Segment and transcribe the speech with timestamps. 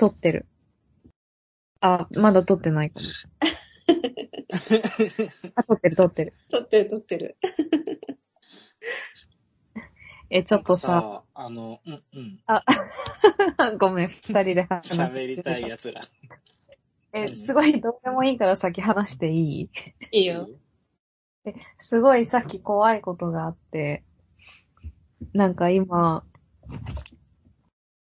[0.00, 0.46] 撮ってる。
[1.80, 3.06] あ、まだ撮ってないかも。
[5.54, 6.32] あ、撮ってる撮ってる。
[6.50, 7.36] 撮ってる撮ってる。
[10.30, 12.40] え、ちょっとさ、あの、うん、うん。
[12.46, 12.64] あ、
[13.78, 16.00] ごめん、二人で話して喋りたい奴ら。
[17.12, 19.70] え、すごいどうでもいいから先話していい？
[20.12, 20.48] いいよ。
[21.78, 24.02] すごいさっき怖いことがあって、
[25.34, 26.24] なんか今、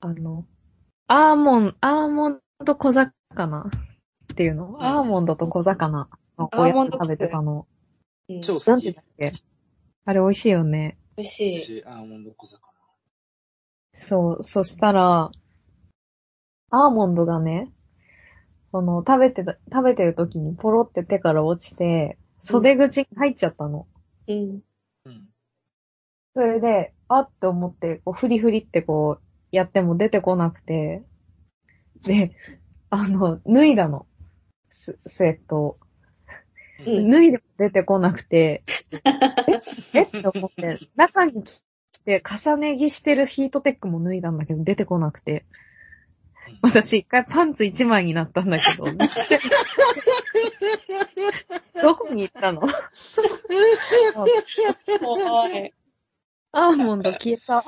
[0.01, 0.47] あの、
[1.13, 3.71] アーモン、アーモンド小魚っ
[4.37, 7.67] ていうの、んアーモンドと小魚のおやつ食べてたの。
[8.29, 9.03] うん、超好んてだ。
[9.03, 9.33] っけ？
[10.05, 10.99] あれ美味しいよね。
[11.17, 11.53] 美味しい。
[11.59, 12.61] しアーモンド小魚。
[13.93, 15.33] そう、そしたら、
[16.71, 17.73] アーモンドがね、
[18.71, 23.89] その、食べてた、食べてる時にポロって手から落ちて、袖口に入っちゃったの。
[24.29, 24.61] うん。
[25.07, 25.29] うん。
[26.35, 31.03] それで、あって思って、こう、フリフリってこう、やっても出てこなくて、
[32.05, 32.33] で、
[32.91, 34.07] あの、脱いだの。
[34.69, 35.77] ススウェットを。
[36.87, 38.63] うん脱いでも出てこなくて、
[39.93, 41.61] ええって思って、中に来
[42.05, 45.45] て、重ね着してるヒートテックも脱いだんだけど、出てこなくて。
[46.63, 48.85] 私一回パンツ一枚になったんだけど、
[51.81, 52.63] どこに行ったの？
[55.01, 55.73] 怖い。
[56.53, 57.65] アーモンド消えた。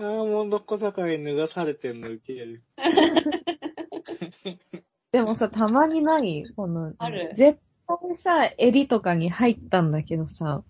[0.00, 2.62] アーモンド小魚に脱がされてんのウケる。
[5.12, 6.46] でもさ、たまにない？
[6.56, 10.64] この、ある絶対さ、襟とかに入ったんだけどさ、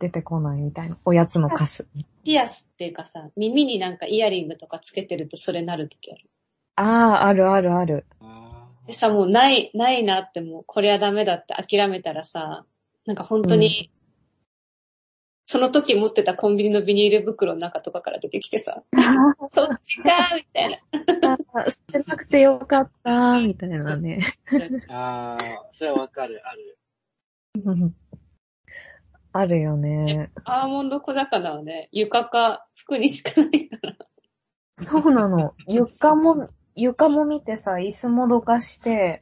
[0.00, 0.98] 出てこないみたいな。
[1.06, 1.88] おやつのカス。
[2.24, 6.28] ピアスっていうかさ、耳になんかイヤリングとかつけてるとそれなるときある。
[6.76, 8.04] ああ、あるあるある。
[8.20, 12.66] あでさ、もうない、ないなってもう、これはダメだって諦めたらさ、
[13.06, 13.90] なんか本当に、
[15.50, 18.82] その時持ってたコンビニのビニール袋の中とかから出てきてさ、
[19.44, 20.70] そっちかみたい
[21.22, 21.38] な。
[21.54, 24.20] あ捨てなくてよかった、みたいなね。
[24.52, 26.78] ーあー、それはわかる、ある。
[29.32, 30.30] あるよね。
[30.44, 33.96] アーモンド小魚はね、床か服にしかないから。
[34.76, 35.54] そうなの。
[35.66, 39.20] 床も、床も見てさ、椅子もどかして、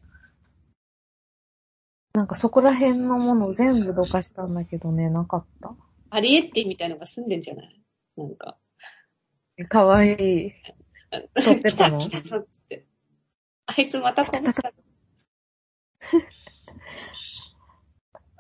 [2.14, 5.72] なんかそこら辺のもの全部どかしたんだけどね、なかった？
[6.10, 7.82] アリエッティみたいのが住んでんじゃない？
[8.16, 8.56] なんか。
[9.68, 10.14] かわい
[10.48, 10.52] い。
[11.34, 11.98] 撮ってたの？
[11.98, 12.86] 来た来たぞっつって。
[13.66, 14.56] あいつまたこの来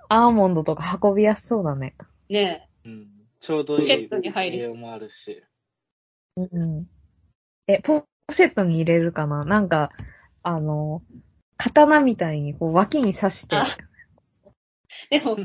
[0.08, 1.94] アーモンドとか運びやすそうだね。
[2.28, 3.08] ねうん。
[3.40, 3.80] ちょうどいい。
[3.80, 5.42] ポシェットに入りもあるし。
[6.36, 6.88] うん。
[7.66, 9.44] え、ポシェットに入れるかな？
[9.44, 9.90] なんか、
[10.42, 11.02] あの、
[11.56, 13.56] 刀みたいにこう脇に刺して。
[15.10, 15.36] でも、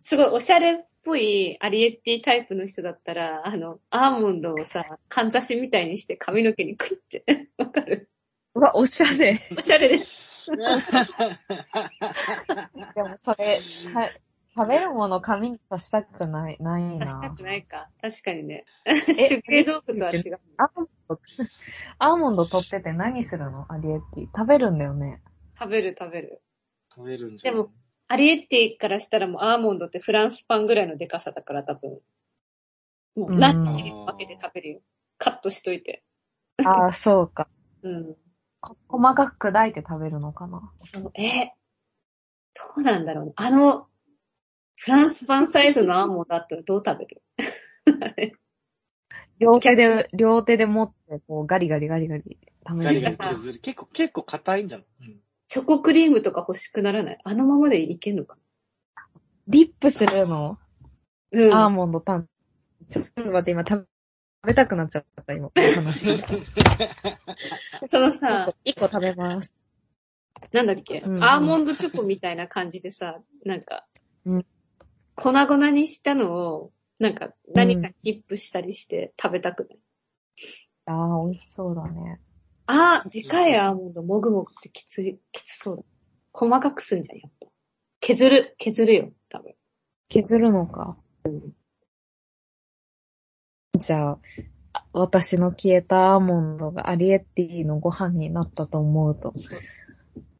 [0.00, 7.24] すごいおしゃれっぽいアリエッティタイプの人だったら、あの、アーモンドをさ、かんざしみたいにして髪の毛にクイって。
[7.58, 8.08] わかる？
[8.54, 9.40] うわ、おしゃれ。
[9.56, 10.50] おしゃれです。
[10.50, 10.80] でも
[13.22, 13.58] それ、
[13.92, 14.10] か
[14.54, 17.06] 食べるもの紙に刺したくない、ないな。
[17.06, 17.88] 出したくないか。
[18.02, 18.66] 確かにね。
[18.84, 20.38] 手芸道具とは違う。
[20.58, 21.20] アーモンド、
[21.98, 23.64] アーモンド取ってて何するの？
[23.72, 24.24] アリエッティ。
[24.26, 25.22] 食べるんだよね。
[25.58, 26.42] 食べる食べる。
[26.94, 27.54] 食べるんじゃん。
[27.54, 27.72] でも、
[28.12, 31.98] アリエッティからしたらもうアーモンドってフランスパンぐらいのデカさだから多分。
[33.16, 34.80] もうランチに分けて食べるよ。
[35.16, 36.04] カットしといて。
[36.62, 37.48] ああ、そうか。
[37.82, 38.16] うん。
[38.60, 40.70] こ細かく砕いて食べるのかな。
[40.76, 41.46] そう、え、
[42.76, 43.32] どうなんだろうね。
[43.36, 43.88] あの、
[44.76, 47.22] フランスパンサイズのアーモンドあったらどう食べる？
[49.38, 53.04] 両手で、両手で持って、こう、ガリガリガリガリ食べガリる。
[53.04, 53.58] ガリ削る。
[53.58, 54.84] 結構、結構硬いんじゃん。
[55.00, 55.22] うん。
[55.52, 57.18] チョコクリームとか欲しくならない？
[57.24, 58.38] あのままでいけんのか
[59.46, 60.56] ディップするの、
[61.30, 61.52] なうん。
[61.54, 62.28] アーモンドパン。
[62.88, 63.86] ちょっと待って、今食
[64.46, 65.50] べたくなっちゃった、今。
[65.54, 66.16] 話。
[67.90, 69.54] そのさと、一個食べます。
[70.52, 73.86] なんだっけ、うんうんアーモンドチョコみたいな感じでさ、なんか、
[74.24, 74.46] うん
[75.16, 79.78] 粉々にしたのを、なんか何かディップしたりして食べたくない、
[80.86, 82.22] ああ、美味しそうだね。
[82.66, 85.82] あー、でかいアーモンドもぐもぐってきつい、きつそうだ。
[86.32, 87.46] 細かくすんじゃん、やっぱ。
[88.00, 89.54] 削る、削るよ、多分。
[90.08, 90.96] 削るのか。
[93.78, 94.18] じゃあ、
[94.74, 99.32] あ私の消えたアーモンドがアリエッティのご飯になったと思うと、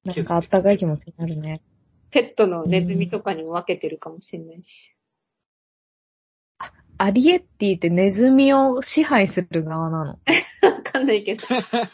[0.04, 1.62] なんかあったかい気持ちになるね。
[2.10, 4.94] ペットのネズミとかにも分けてるかもしれないし。
[6.98, 10.18] アリエッティってネズミを支配する側なの。
[11.02, 11.46] んないけど。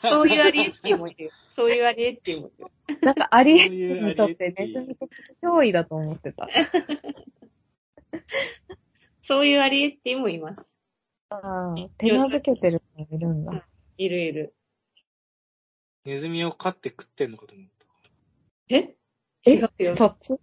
[0.03, 1.31] そういうアリエッティもいるよ。
[1.49, 2.71] そういうアリエッティもいるよ。
[3.03, 5.07] なんかアリエッティにとってネズミって
[5.43, 6.49] 脅威だと思ってた。
[9.21, 10.81] そういうアリエッティもいます。
[11.31, 13.67] ああ、手なずけてる人いるんだ。
[13.99, 14.55] いるいる。
[16.05, 17.69] ネズミを飼って食ってんのかと思っ
[18.71, 18.97] え
[19.47, 19.97] 違うよ。
[19.97, 20.35] そっち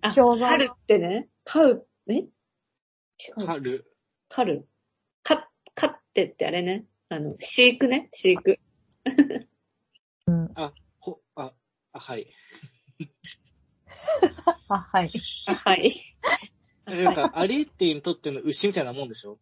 [0.00, 2.28] あ、評判狩るってね、飼う、え違
[3.36, 3.42] た。
[3.42, 3.46] う。
[3.46, 3.92] 飼る。
[4.28, 4.68] 狩る。
[5.22, 6.86] か、飼ってってあれね。
[7.12, 8.58] あの、飼育ね、飼育。
[10.26, 10.48] うん。
[10.98, 11.52] ほ、あ、
[11.92, 12.26] あ、はい。
[14.68, 15.12] あ、はい。
[15.46, 15.92] あ、はい。
[16.86, 19.38] なんか、アリエッティにとっての牛みたいなもんでしょ？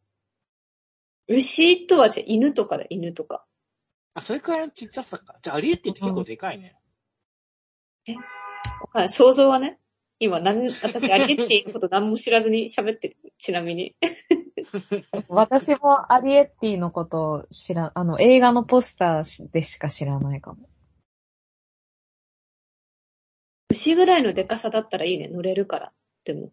[1.28, 3.46] 牛とはじゃあ犬とかだ、犬とか。
[4.14, 5.38] あ、それくらいのちっちゃさか。
[5.40, 6.76] じゃあ、アリエッティって結構でかいね。
[8.81, 9.78] わかんない想像はね。
[10.19, 13.17] 今、なん、私、アリエッティのこと何も知らずに喋ってる。
[13.38, 13.94] ちなみに。
[15.29, 20.69] 私もアリエッティのことを知ら、あの、映画のポスターでしか知らないかも。
[23.71, 25.29] 牛ぐらいのデカさだったらいいね。
[25.29, 25.93] 乗れるから。
[26.25, 26.51] でも。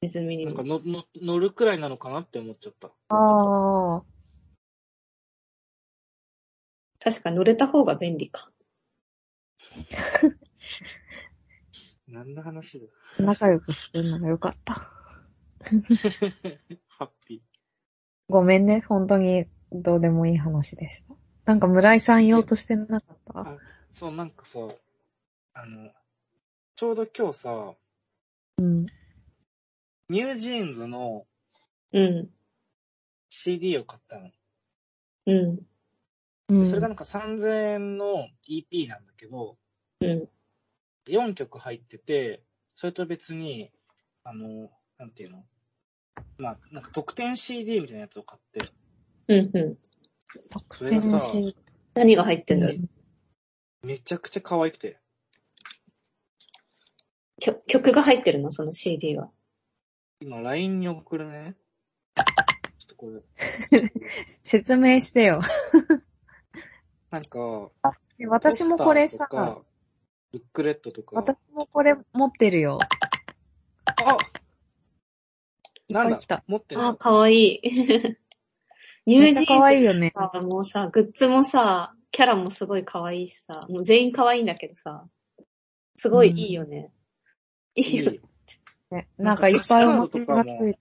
[0.00, 0.80] ネズミになんかも。
[0.80, 2.88] のの乗るくらいなのかなって思っちゃった。
[3.08, 4.02] ああ。
[7.00, 8.52] 確か乗れた方が便利か。
[12.06, 12.86] 何の話だ
[13.24, 14.91] 仲良くしてるのがよかった。
[16.88, 17.42] ハッピ
[18.28, 21.14] ごめんね、本当にどうでもいい話でした。
[21.44, 23.32] なんか村井さん言おうとしてなかった？
[23.32, 23.58] ー。
[23.92, 24.60] そう、なんかさ、
[25.54, 25.90] あの、
[26.76, 27.74] ちょうど今日さ、
[28.58, 28.86] うん。
[30.08, 31.26] ニュージーンズの
[31.92, 32.30] うん。
[33.28, 34.30] CD を買ったの。
[35.26, 35.66] うん。
[36.48, 36.66] うん。
[36.66, 39.58] それがなんか3000円の EP なんだけど、
[40.00, 40.28] うん。
[41.06, 42.42] 4曲入ってて、
[42.74, 43.70] それと別に、
[44.24, 45.44] あの、なんていうの？
[46.38, 48.70] まあ、なんか特典 CD みたいなやつを買って、
[49.28, 49.50] うん。
[49.52, 49.78] うん。
[50.70, 51.20] それがさ、
[51.94, 53.86] 何が入ってんだろう？
[53.86, 54.98] めちゃくちゃ可愛くて。
[57.40, 58.52] きょ曲が入ってるの？
[58.52, 59.30] その CD は。
[60.20, 61.56] 今 LINE に送るね。
[62.78, 63.92] ちょっとこれ、
[64.44, 65.40] 説明してよ。
[67.10, 67.70] なんか、
[68.28, 69.62] 私もこれさポスターとか
[70.32, 71.16] ブックレットとか。
[71.16, 72.78] 私もこれ持ってるよ。
[73.84, 74.16] あ
[75.92, 76.18] なんだ？
[76.26, 76.44] た。
[76.46, 77.62] 持ってるあー、かわいい。
[79.06, 80.12] ニュージーンズ可愛いよね。
[80.14, 85.08] さ、もうさ、グッズもさ、キャラもすごい可愛いしさ、もう全員可愛いんだけどさ、
[85.96, 86.92] すごいいいよね。
[87.74, 88.12] いいよ。
[88.12, 88.20] いい
[88.90, 90.78] ねなんかいっぱいおまけがついて。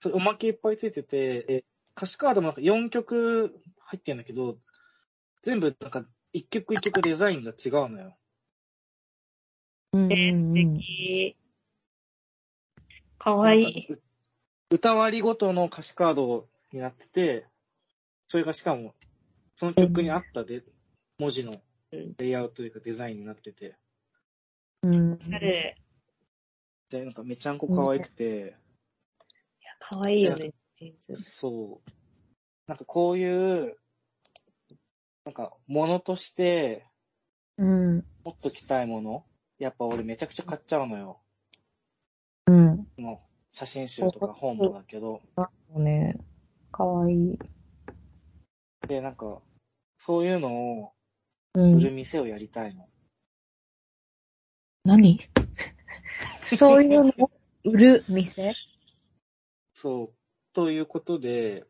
[0.00, 1.64] そうおまけいっぱいついてて、え
[1.96, 4.58] 歌詞カードもなんか4曲入ってんだけど、
[5.42, 6.04] 全部なんか
[6.34, 8.16] 1曲1曲デザインが違うのよ。
[9.92, 11.36] うんえー、素うんうん敵。
[13.20, 13.64] 可愛い。
[13.64, 14.02] なんか
[14.70, 17.46] う歌割りごとの歌詞カードになってて、
[18.26, 18.94] それがしかも、
[19.56, 20.64] その曲に合ったで、
[21.18, 23.76] 文字のうんレイアウトというかデザインになってて、
[24.82, 25.76] うんおしゃれ。
[26.88, 28.24] で、なんかめちゃんこ可愛くて、
[29.60, 31.22] いや、可愛いよね、ジーンズ。
[31.22, 31.90] そう。
[32.66, 33.76] なんかこういう、
[35.26, 36.86] なんか、ものとして、
[37.58, 38.04] うん。
[38.24, 39.26] 持っときたいもの、
[39.58, 41.20] やっぱ俺めちゃくちゃ買っちゃうのよ。
[42.50, 42.86] うん。
[42.96, 43.20] その
[43.52, 45.22] 写真集とか本もだけど。
[45.76, 46.18] ね。
[46.72, 47.38] かわいい。
[48.88, 49.38] で、なんか、
[49.98, 50.92] そういうのを
[51.54, 52.88] うん売る店をやりたいの。
[54.84, 55.20] 何？
[56.44, 57.12] そういうの？
[57.18, 57.30] を
[57.64, 58.54] 売る店？
[59.74, 60.14] そう。
[60.52, 61.64] ということで、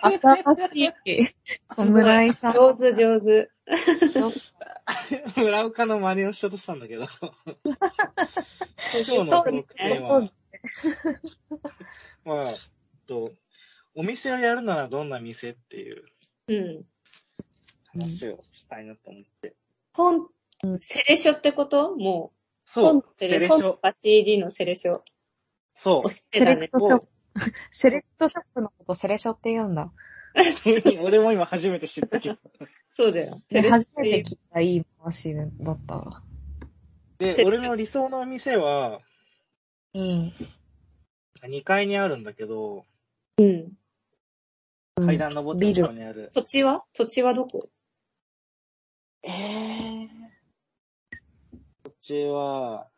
[0.00, 0.92] 新し
[1.76, 1.90] い。
[1.90, 2.54] 村井さん。
[2.54, 3.50] 上手、上手。
[5.36, 7.06] 村岡の真似をしようとしたんだけど。
[7.64, 10.32] 今日のトークテーマは、
[12.24, 12.54] まあ、
[13.06, 13.32] と、
[13.94, 16.04] お店をやるならどんな店っていう
[16.48, 16.84] うん。
[17.86, 19.54] 話をしたいなと思って。
[19.94, 20.28] 本
[20.64, 21.94] うん、セレショってこと？
[21.96, 23.78] もう、そう、本セセレショ。
[23.94, 24.92] CD のセレショ。
[25.74, 26.44] そ押してセ。
[26.44, 27.08] レクトショップ。
[27.70, 29.92] セレクトショップのことセレショって言うんだ。
[30.34, 31.00] う。
[31.04, 32.36] 俺も今初めて知ったけど。
[32.90, 33.40] そうだよ。
[33.50, 36.22] 初めて聞いたいい話だったわ。
[37.18, 39.00] で俺の理想の店は、
[39.94, 40.32] うん。
[41.42, 42.84] 2階にあるんだけど、
[43.38, 43.72] うん。
[45.04, 46.30] 階段登ってるところにある。
[46.32, 46.84] 土地は？
[46.92, 47.68] 土地はどこ？
[49.22, 50.08] えー。
[51.84, 52.88] こっちは、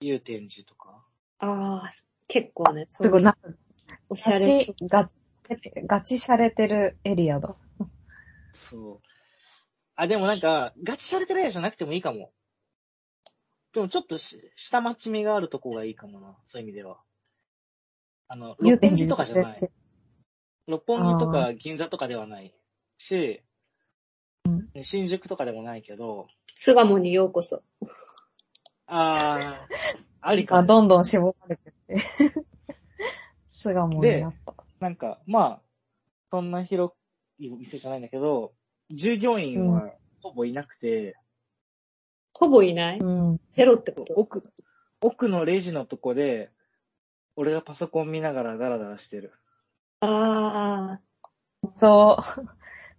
[0.00, 1.04] 祐天寺とか。
[1.38, 1.92] ああ、
[2.28, 2.88] 結構ね。
[2.90, 3.40] すごい、なんか、
[4.08, 5.14] おしゃガれチ、ガチ、
[5.86, 7.56] ガチ洒落てるエリアだ。
[8.52, 9.08] そう。
[9.94, 12.32] あ、でもなんか、ガチされてないじゃなくてもいいかも。
[13.72, 16.36] でもちょっとし下町味があるとこがいいかもな。
[16.46, 16.98] そういう意味では。
[18.28, 19.70] あの、六本木とかじゃない。
[20.66, 22.54] 六本木とか銀座とかではない
[22.98, 23.42] し、
[24.82, 27.62] 新宿とかでもないけど、巣鴨にようこそ。
[28.86, 29.74] あー、
[30.20, 30.66] ありかあ、も。
[30.66, 31.96] どんどん絞られてって。
[33.48, 34.55] 巣鴨になった。
[34.80, 35.60] なんか、まあ、
[36.30, 36.92] そんな広
[37.38, 38.52] い店じゃないんだけど、
[38.90, 39.92] 従業員は
[40.22, 41.16] ほぼいなくて、
[42.34, 42.98] ほぼいない？
[42.98, 43.40] うん。
[43.52, 44.12] ゼロってこと？
[44.14, 44.42] 奥、
[45.00, 46.50] 奥のレジのとこで、
[47.34, 49.32] 俺がパソコン見ながらダラダラしてる。
[50.00, 51.00] あ
[51.68, 52.48] そう。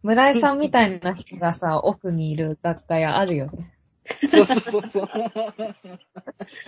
[0.04, 3.74] 村井さんみたいな人がさ、 奥にいる雑貨屋あるよね。
[4.06, 5.08] そうそうそうそう。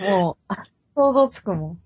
[0.00, 0.56] もう、あ
[0.94, 1.82] 想像つくもん。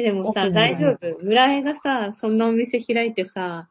[0.00, 0.04] ー。
[0.08, 1.18] え、でもさ、大丈夫？
[1.22, 3.68] 村井がさ、そんなお店開いてさ、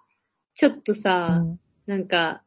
[0.54, 2.44] ちょっとさ、うんなんか、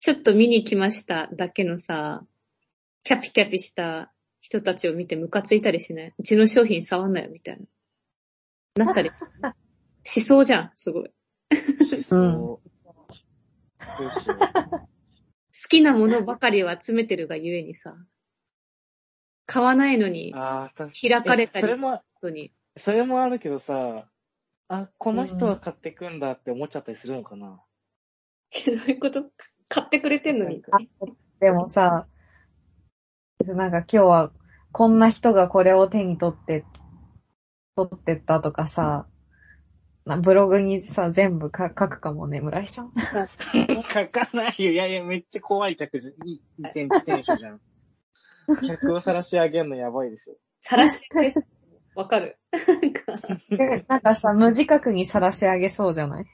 [0.00, 2.24] ちょっと見に来ましただけのさ、
[3.04, 6.14] キャピキャピした人たちを見てムカついたりしない？
[6.18, 7.58] うちの商品触んなよ、みたい
[8.76, 8.84] な。
[8.86, 9.30] なったりする
[10.02, 11.12] しそうじゃん、すごい。
[12.16, 12.70] う。
[13.98, 14.38] どうしよう。
[15.60, 17.96] 好きなものばかりを集めてるがゆえにさ、
[19.46, 20.32] 買わないのに。
[21.00, 22.52] 開かれたりするとに。
[22.78, 24.08] それもあるけどさ、
[24.68, 27.60] あ、この人は買ってくんだって思っちゃったりするのかな？
[28.66, 29.24] どういうこと？
[29.68, 30.48] 買ってくれてんの？
[30.48, 30.62] に。
[31.40, 32.06] でもさ、
[33.46, 34.32] なんか今日は
[34.72, 36.64] こんな人がこれを手に取って、
[37.76, 39.06] 取ってったとかさ、
[40.04, 42.92] なブログにさ、全部か書くかもね、村井さん。
[42.96, 44.72] 書かないよ。
[44.72, 47.60] いやいや、めっちゃ怖い客じゃ、いい店店主じゃん。
[48.66, 50.36] 客を晒し上げるのやばいですよ。
[50.60, 51.46] さらしです。
[51.94, 52.37] わかる。
[52.52, 53.16] なんか
[53.50, 56.26] でなんかさ、無自覚に晒し上げそうじゃない？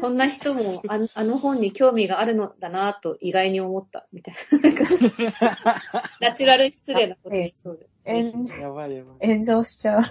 [0.00, 5.80] そんな人もああの本に興味があるのだなと意外に思った、みたいな。
[6.20, 7.88] ナチュラル失礼なこと言いそうで。
[8.04, 9.26] 炎やばいやばい。
[9.28, 10.02] 炎上しちゃう。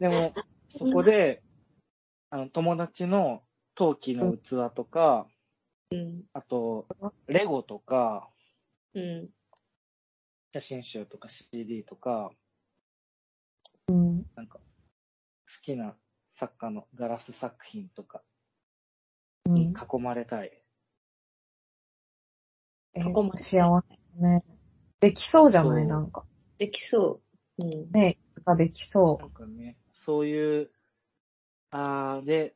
[0.00, 0.34] でも、
[0.68, 1.42] そこで、
[2.30, 3.42] あの、友達の
[3.76, 5.28] 陶器の器とか、
[5.92, 6.22] うん。
[6.32, 6.88] あと、
[7.28, 8.28] レゴとか、
[8.94, 9.28] うん。
[10.52, 12.32] 写真集とか CD とか、
[13.92, 14.26] うん。
[14.34, 14.64] なんか、好
[15.62, 15.94] きな
[16.32, 18.22] 作家のガラス作品とか
[19.44, 20.50] うんに囲まれたい。
[22.94, 24.42] えここも幸せね。
[25.00, 25.86] できそうじゃない？
[25.86, 26.24] なんか。
[26.58, 27.20] できそ
[27.58, 27.64] う。
[27.64, 27.90] うん。
[27.90, 30.70] ねいつかできそなんかね、そういう、
[31.70, 32.54] あー、で、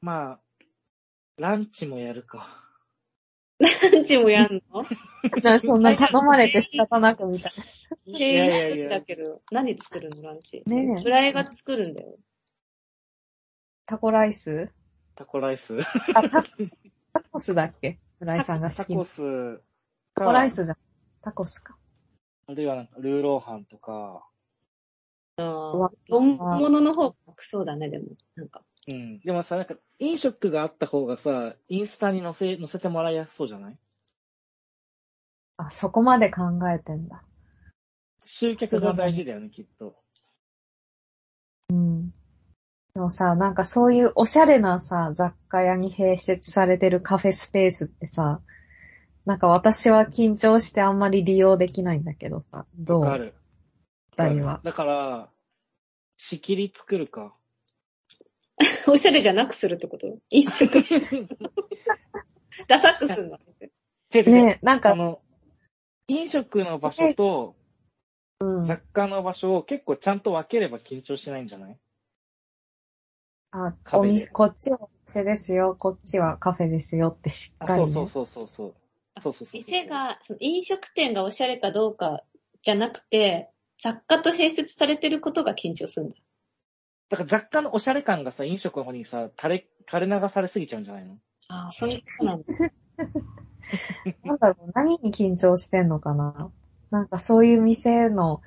[0.00, 0.40] まあ、
[1.36, 2.67] ランチもやるか。
[3.58, 4.84] ランチもやんの？
[5.60, 7.52] そんな頼まれて仕方なくみたい
[8.16, 10.22] 経営一人だけど、何作るの？
[10.22, 10.62] ランチ。
[10.66, 10.76] な。
[10.76, 11.02] ねえ。
[11.02, 12.16] フライが作るんだよ。
[13.86, 14.72] タコライス？
[15.16, 15.78] タコライス？
[16.14, 16.42] あ、タ
[17.12, 17.98] タコスだっけ？
[18.20, 19.04] 村井さんが好タコきな。
[19.04, 19.60] ス
[20.14, 20.76] タコライか、スじゃん。
[21.22, 21.76] タコスか。
[22.46, 24.24] あるいはなんかルーローハンとか、
[25.36, 25.90] ああ。
[26.08, 28.06] 本物の方が楽そうだね、でも。
[28.36, 28.62] なんか。
[28.90, 29.20] うん。
[29.20, 33.78] でもさ、なんか、飲食があった方がさ、インスタに載せ、載せてもらいやすそうじゃない？
[35.58, 37.22] あ、そこまで考えてんだ。
[38.24, 39.96] 集客が大事だよね、きっと。
[41.70, 42.10] うん。
[42.94, 48.40] でもさ、なんかそういうおしゃれなさ、雑貨屋に併設されてるカフェスペースってさ、
[49.24, 53.02] なんか私は緊張してあんまり利用できないんだけどさ、どう？
[53.02, 53.34] わかる。
[54.16, 54.60] 二人は。
[54.64, 55.28] だから、
[56.16, 57.34] 仕切り作るか。
[58.88, 60.12] おしゃれじゃなくするってこと？
[60.30, 60.78] 飲食。
[62.66, 63.38] ダサくすんの？
[64.14, 64.30] 違う違う。
[64.30, 65.20] ねなんか、あの、
[66.08, 67.54] 飲食の場所と
[68.40, 68.64] うん。
[68.64, 71.76] 雑貨の場所を結構ちゃんと分ければ緊張しないんじゃない？
[73.50, 77.92] あ、カフェでお店、こっちはお店ですよ、こっちはカフェですよってしっあ、かり、ね。
[77.92, 78.74] そうそうそうそうそう。
[79.22, 79.60] そうそうそう。
[79.60, 79.86] 店。
[79.86, 82.22] が、その飲食店がおしゃれかどうか
[82.62, 86.16] じゃなくて、雑貨と併設されてることが緊張するんだ。
[87.08, 91.16] だから雑貨のおしゃれ感がさ、飲食の方にさ、垂れ、垂れ流されすぎちゃうんじゃないの？
[91.48, 92.46] ああ、そういうことなんだ。
[94.24, 96.50] なんだろう、何に緊張してんのかな？
[96.90, 98.42] なんかそういう店の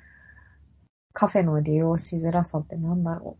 [1.12, 3.36] カフェの利用しづらさってなんだろ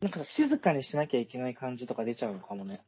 [0.00, 2.82] なんかさ静かにしなきゃいけない感じとか出ちゃうのかもね。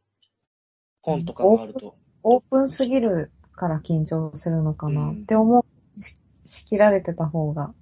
[1.02, 1.88] 本とかがあると。
[1.88, 1.92] う。
[2.23, 6.16] オープンすぎるから緊張するのかな、うんって思うし。
[6.47, 7.73] 仕切られてた方が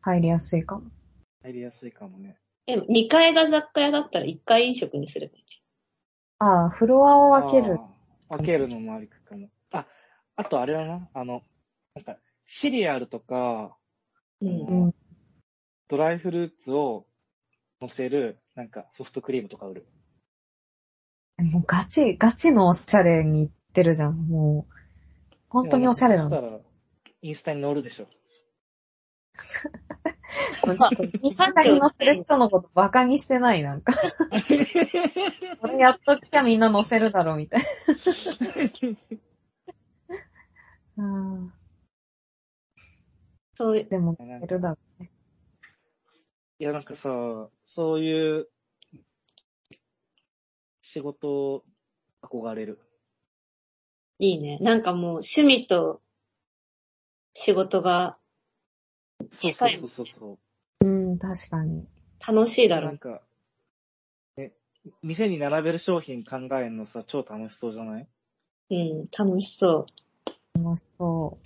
[0.00, 0.90] 入りやすいかも。
[1.44, 2.36] 入りやすいかもね。
[2.68, 5.62] でも、2階が雑貨屋だったら1階飲食にすればいいじ
[6.38, 7.78] ああ、フロアを分ける。
[8.28, 8.36] あー。
[8.36, 9.48] 分けるのもありかも。
[9.72, 9.86] あ、
[10.36, 11.08] あとあれだな。
[11.14, 11.40] あの、
[11.94, 14.48] なんか、シリアルとか、ゃん。
[14.48, 14.84] ううん。
[14.84, 14.94] うん。
[15.88, 17.06] ドライフルーツを
[17.80, 19.86] 乗せる、なんかソフトクリームとか売る。
[21.38, 24.28] もうガチ、ガチのおしゃれに行ってるじゃん。
[24.28, 24.74] もう、
[25.48, 26.28] 本当におしゃれなの。
[26.28, 26.58] そしたら、
[27.22, 28.06] インスタに載るでしょ。
[30.62, 33.80] ちょっとインスタに載せる人のことバカにしてない、なん。
[33.82, 33.92] か。
[35.60, 36.60] これやっときゃみん。
[36.60, 37.62] な載せるだろ、みたい
[40.96, 41.04] な。
[41.04, 41.52] うん。
[43.54, 45.10] そういう、でも、載せるだろうね。
[46.58, 46.84] いや、なん。
[46.84, 47.08] かさ、
[47.66, 48.48] そういう、
[50.82, 51.64] 仕事
[52.22, 52.80] 憧れる。
[54.18, 54.58] いいね。
[54.60, 54.82] なん。
[54.82, 56.02] かもう趣味と
[57.34, 58.18] 仕事が
[59.30, 60.32] そう近いそうそうそう。
[60.34, 60.38] う
[61.18, 61.86] ん、確かに。
[62.26, 62.90] 楽しいだろう。
[62.90, 63.22] なんか、
[64.36, 64.52] ね、
[65.02, 68.08] 店に並べる商品考えるのさ、超楽しそうじゃない？
[68.70, 69.86] うん、楽しそ
[70.56, 70.64] う。
[70.64, 71.38] 楽しそ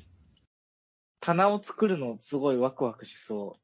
[1.20, 3.60] 棚を作るのすごいワクワクしそう。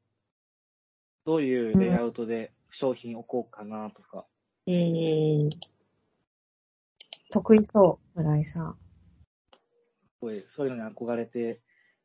[1.25, 4.25] どういうレイアウトで商品置こうかなとか。
[4.65, 5.47] うん。
[5.47, 5.49] う。
[7.31, 8.77] 得意そう、村井さん。
[9.53, 9.59] す
[10.21, 11.59] ごい、そういうのに憧れて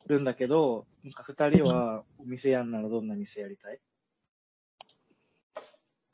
[0.08, 3.80] るんだけど、なんか二人はお店やんならどんな店やりたい？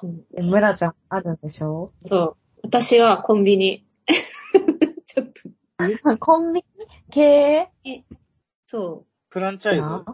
[0.03, 1.93] うんえ、村ちゃんあるんでしょ？
[1.99, 2.61] そう。
[2.63, 3.87] 私はコンビニ。
[5.07, 6.87] ちょっと、コンビニ？
[7.11, 8.05] 経営？
[8.67, 9.07] そう。
[9.29, 9.83] フランチャイズ？
[9.83, 10.05] あ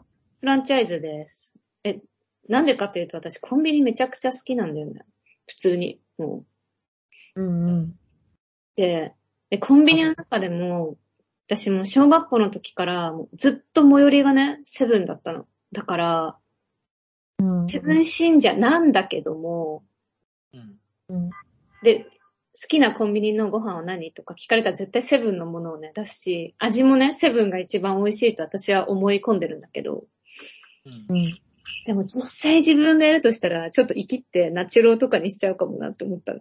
[0.40, 1.54] フランチャイズです。
[1.84, 2.00] え、
[2.48, 5.04] なんでかっていうと私コンビニめちゃくちゃ好きなんだよね。
[5.46, 6.00] 普通に。
[6.18, 6.44] も
[7.36, 7.42] う。
[7.42, 7.98] うんうん。
[8.76, 9.14] で、
[9.50, 10.96] でコンビニの中でも、
[11.46, 15.46] 私も小学校の時からもうずっと最寄りがね、セブンだったの。
[15.72, 16.38] だから、
[17.38, 19.82] うんセブン信者なんだけども、
[20.52, 20.78] うん。
[21.08, 21.30] うん。
[21.82, 22.08] で、好
[22.68, 30.04] きなコンビニのご飯は何とか聞かれたら絶対セブンのものをね、出すし、味もね、セブンが一番美味しいと私は思い込んでるんだけど、
[31.08, 31.38] うんうん。
[31.84, 36.40] でも実際自分がやるとしたら、ちょっと生きってナチュローとかにしちゃうかもなって思ったの。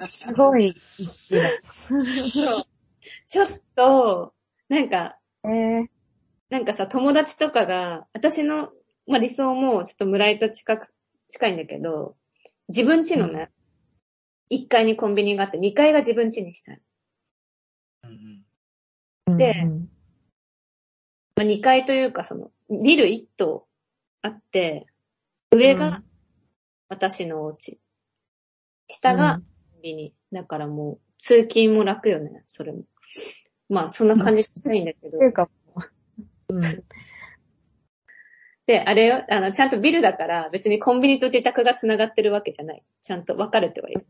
[0.00, 1.62] すごい生きてる。
[2.32, 2.66] そう。
[3.28, 4.32] ちょっと、
[4.68, 5.86] なんか、えー、
[6.52, 8.72] なんかさ、友達とかが、私の、
[9.06, 10.92] まあ、理想もちょっと村井と近く、
[11.26, 12.14] 近いんだけど、
[12.68, 13.50] 自分家のね、
[14.50, 16.82] 1階にコンビニがあって、2階が自分家にしたい。
[18.04, 19.88] うんでうん
[21.36, 23.66] まあ、2階というか、その、ビル1棟
[24.20, 24.84] あって、
[25.52, 26.02] 上が
[26.90, 27.80] 私のお家。
[28.88, 30.14] 下がコンビニ。
[30.30, 32.82] だからもう、通勤も楽よね、それも。
[33.70, 35.24] まあ、そんな感じしたいんだけどって。
[35.24, 35.48] いうか、
[36.56, 36.84] うん。
[38.66, 42.82] で、あれよ、あの、ちゃんとビルだから、別にコンビニと自宅が繋がってるわけじゃない。
[43.02, 44.06] ちゃんと分かれてはいる。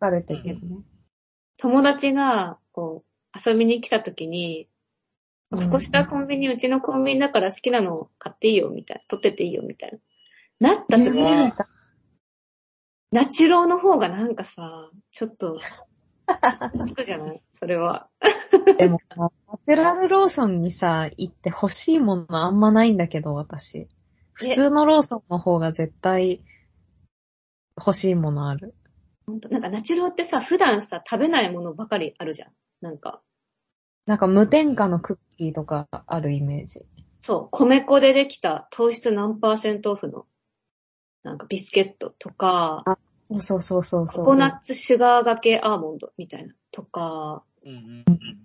[0.00, 0.82] 疲れてるけどね。
[1.56, 4.68] 友達が、こう、遊びに来た時に、
[5.50, 9.02] こうんこ下コンビニ、うちのコンビニだから好きなの買っていいよ、みたいな。
[9.08, 9.92] 取ってっていいよ、みたい
[10.60, 10.74] な。
[10.74, 11.54] なった時に、ね
[13.10, 15.60] ナチュローの方がなんかさ、ちょっと、
[16.86, 17.42] つくじゃない？
[17.52, 18.08] それは。
[18.78, 23.88] でもさ、ナチュラルローソンにさ、行って欲しいものあんまないんだけど、私。
[24.32, 26.42] 普通のローソンの方が絶対
[27.76, 28.74] 欲しいものある。
[29.26, 32.50] ほんと、なんかナチュローってさ、普段さ、食べないものばかりあるじゃん。
[32.80, 33.22] なんか、
[34.06, 36.86] なんか無添加のクッキーとかあるイメージ。
[37.20, 40.26] そう、米粉でできた糖質何パーセントオフの、
[41.22, 42.82] なんかビスケットとか、
[43.24, 44.24] そうそうそうそうそう。
[44.24, 48.41] ココナッツシュガーがけアーモンドみたいな、とか、うんうん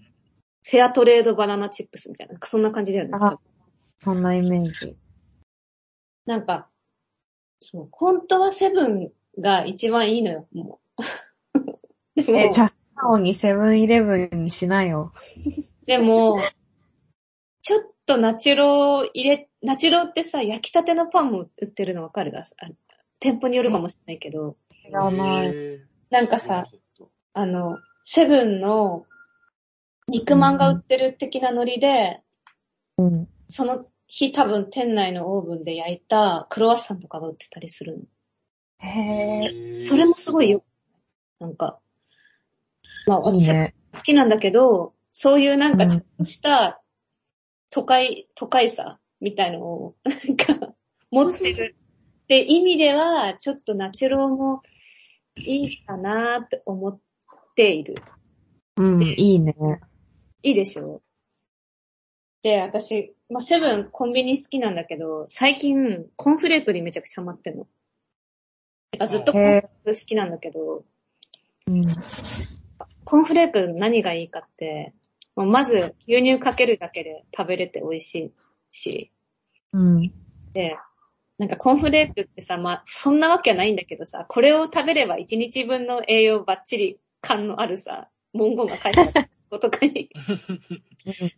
[0.69, 3.12] フェアトレードバナナチップスみたいな、なんかそんな感じだよね。
[3.13, 3.39] あ
[4.01, 4.97] そんなイメージ。
[6.25, 6.67] なんか、
[7.60, 10.80] そう、本当はセブンが一番いいのよ、も
[12.15, 12.21] う。
[12.21, 15.13] でもえ、じゃあ、素直にセブンイレブンにしなよ。
[15.86, 16.38] でも、
[17.62, 22.32] ちょっとナチュロー入れ、ナチュローってさ、焼きたてのパンも売ってるのわかる？
[22.32, 22.43] が、あ
[23.19, 25.53] 店舗によるかもしれないけど、知らない。
[26.10, 26.67] なんかさ、
[27.34, 29.06] あの、セブンの
[30.10, 32.22] 肉まんが売ってる的なノリで、
[32.98, 33.28] うん。
[33.48, 38.04] その日多分店内のオーブンで焼いたクロワッサンとかが売ってたりするの。
[38.80, 40.63] へそれもすごいよ。
[41.39, 41.80] なんか、
[43.06, 43.76] まあ私ね。
[43.93, 46.82] 好きなんだけど、そういうなんうんかちょっとした
[47.70, 50.74] 都会、都会さみたいのを、なんか、
[51.12, 51.76] 持ってる
[52.24, 54.62] って意味では、ちょっとナチュローも
[55.36, 57.00] いいかなって思っ
[57.56, 57.96] ている。
[58.78, 59.56] うん、いいね。
[60.47, 61.01] いいでしょ
[62.41, 67.67] で、私、まあ、セブンコンビニ好きなんだけど、最近、コーンフレークにめちゃくちゃハマってんの。
[68.91, 70.86] てかずっとコーンフレーク好きなんだけど、
[71.67, 71.81] うん。
[73.03, 74.93] コーンフレーク何がいいかって、
[75.36, 78.33] もうまず牛乳かけるだけで食べれて美味しい
[78.71, 79.12] し、
[79.73, 80.13] うん。
[80.53, 80.77] で、
[81.38, 90.10] なんかコーンフレークってさ、まあ、そんなわけはないんだけどさ、これを食べれば1日分の栄養バッチリ感のあるさ、文言が書いてある ことかに、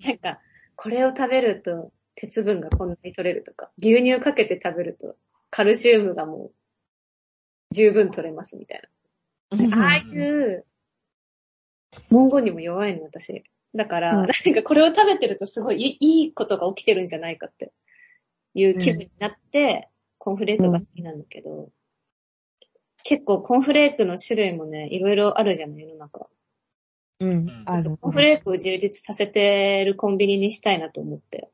[0.05, 0.39] なんか、
[0.75, 5.15] これを食べると鉄分がこんなに取れるとか、牛乳かけて食べると
[5.49, 6.51] カルシウムがもう
[7.71, 8.81] 十分取れますみたい
[9.51, 9.85] な。
[9.85, 10.65] ああいう
[12.09, 13.43] 文言にも弱いの、私。
[13.75, 17.71] だから、うんなんかこれを食べてるとすごいいいいことが起きてるんじゃないかって
[18.53, 21.69] いう気分になって、コーンフレークが好きなんだけど、
[23.03, 26.27] 結構コーンフレークの種類もね、いろいろあるじゃん、世の中。
[27.19, 27.97] うんん、ある。
[27.97, 31.49] コーンフレークを充実させてるコンビニにしたいなと思って。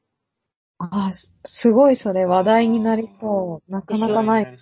[0.78, 3.71] あ、すすごいそれ話題になりそう。
[3.71, 4.58] なかなかない。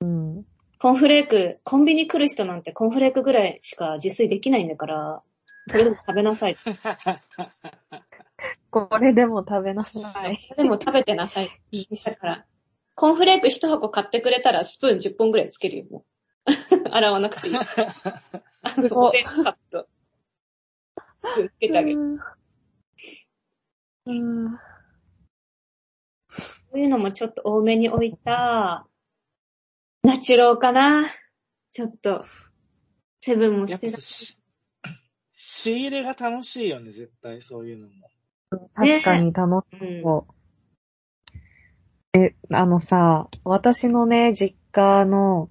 [0.00, 0.44] うん。
[0.78, 5.22] コーンフレーク、コンビニ来る人なんてコーンフレークぐらいしか自炊できないんだから、
[5.68, 6.56] それでも食べなさい。
[6.56, 6.70] そ
[8.70, 10.38] これでも食べなさい。
[10.56, 11.48] れでも食べてなさい。
[12.04, 12.44] だから、
[12.94, 16.04] コーンフレーク一箱買ってくれたらスプーン10本ぐらいつけるよ、もう。
[16.90, 17.54] 洗わなくていい。
[18.62, 19.88] あの、ごいカット。
[21.24, 22.20] つけてあげる。
[24.06, 24.58] うん。
[26.28, 28.86] そういうのもちょっと多めに置いた、
[30.02, 31.06] ナチュローかな。
[31.70, 32.24] ちょっと、
[33.20, 33.98] セブンも捨てた。
[34.00, 37.92] 仕入れが楽しいよね、絶対そういうのも。
[38.74, 40.34] 確かに楽しそう。
[42.18, 45.48] え、あのさ、私のね、実家の、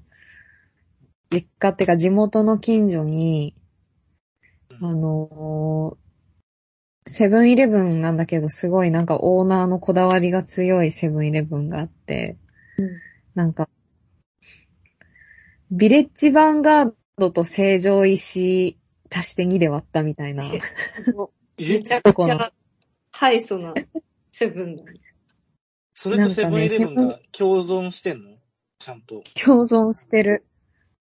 [1.29, 3.55] 実家ってか地元の近所に、
[4.83, 6.03] あのー
[7.05, 12.37] セブンイレブンなんだけど、すごいなんかオーナーのこだわりが強いセブンイレブンがあって、
[12.77, 12.89] うん
[13.35, 13.67] なんか、
[15.69, 18.77] ビレッジヴァンガードと成城石
[19.11, 20.45] 足して2で割ったみたいな。
[20.45, 20.59] え
[21.59, 22.53] めちゃくちゃ、
[23.11, 23.73] ハイソな
[24.31, 24.93] セブンだね。
[25.93, 28.37] それとセブンイレブンが共存してんの？
[28.79, 29.23] ちゃんと。
[29.43, 30.45] 共存してる。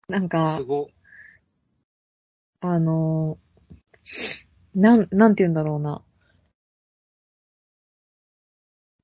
[0.08, 0.90] なんかす、ご。
[2.60, 3.47] あのー
[4.74, 6.02] なん、なんて言うんだろうな。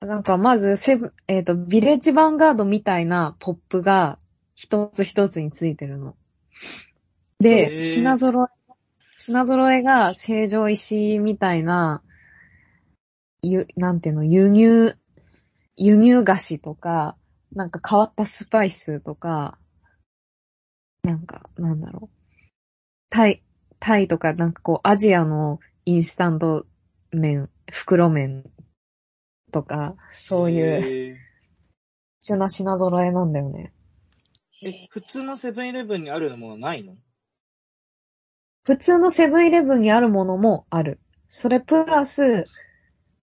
[0.00, 4.18] なんか、まず、セブン、えっ、と、ビレッジヴァンガードみたいなポップが
[4.54, 6.10] 一つ一つについてるの。
[6.10, 6.14] へ
[7.40, 8.72] で、ー品揃え、
[9.16, 12.02] 品揃えが成城石みたいな、
[13.42, 14.96] ゆ、なんていうの、輸入、
[15.76, 17.16] 輸入菓子とか、
[17.52, 19.58] なんか変わったスパイスとか、
[21.02, 22.16] なんか、なんだろう。
[23.10, 23.42] タイ、
[23.84, 26.64] タイとかなんかこう、アジアのインスタント
[27.12, 28.50] 麺、袋麺
[29.52, 31.18] とか、そういう、へ
[32.22, 33.74] 一緒な品揃えなんだよね。
[34.62, 36.96] ーえ、普通のセブンイレブンにあるものないの？
[38.64, 40.98] 普通のセブンイレブンにあるものもある。
[41.28, 42.46] それプラス、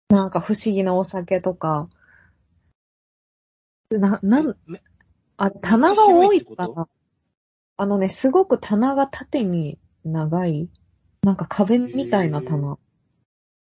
[0.09, 1.91] なんか不思議なお酒とか、
[3.91, 4.81] な、なん、め
[5.37, 6.89] あ、棚が多いかな。
[7.77, 10.68] あのね、すごく棚が縦に長い、
[11.23, 12.79] なんか壁みたいな棚。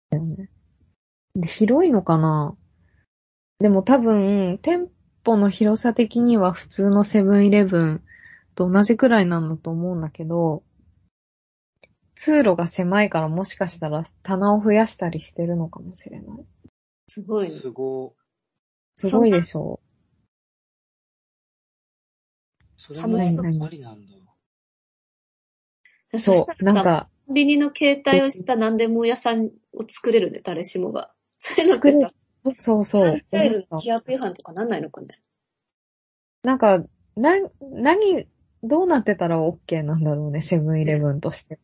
[0.09, 0.49] だよね。
[1.35, 2.55] で、広いのかな？
[3.59, 4.89] でも多分、店
[5.25, 8.03] 舗の広さ的には普通のセブンイレブン
[8.55, 10.63] と同じくらいなんだと思うんだけど、
[12.15, 16.45] 通路が狭いからもしかしたら棚を増やしたりしてるのかもしれない。
[17.07, 17.55] すごいね。
[17.55, 18.15] すご。
[18.95, 19.79] すごいでしょ
[22.77, 24.16] それも楽しそうありなんだ。
[26.13, 26.17] う。
[26.17, 26.63] そう。
[26.63, 31.13] なんか、コンビニの携帯をした何でも屋さんを作れるね、誰しもが。
[31.37, 32.13] そういうのってさ、
[32.57, 33.21] そうそうフラン。
[33.27, 35.07] チャイズの規約違反とかなんないのかね。
[36.43, 36.83] なんか、
[37.15, 38.27] な、何、
[38.63, 41.59] どうなってたら OK なんだろうね、セブンイレブンとして。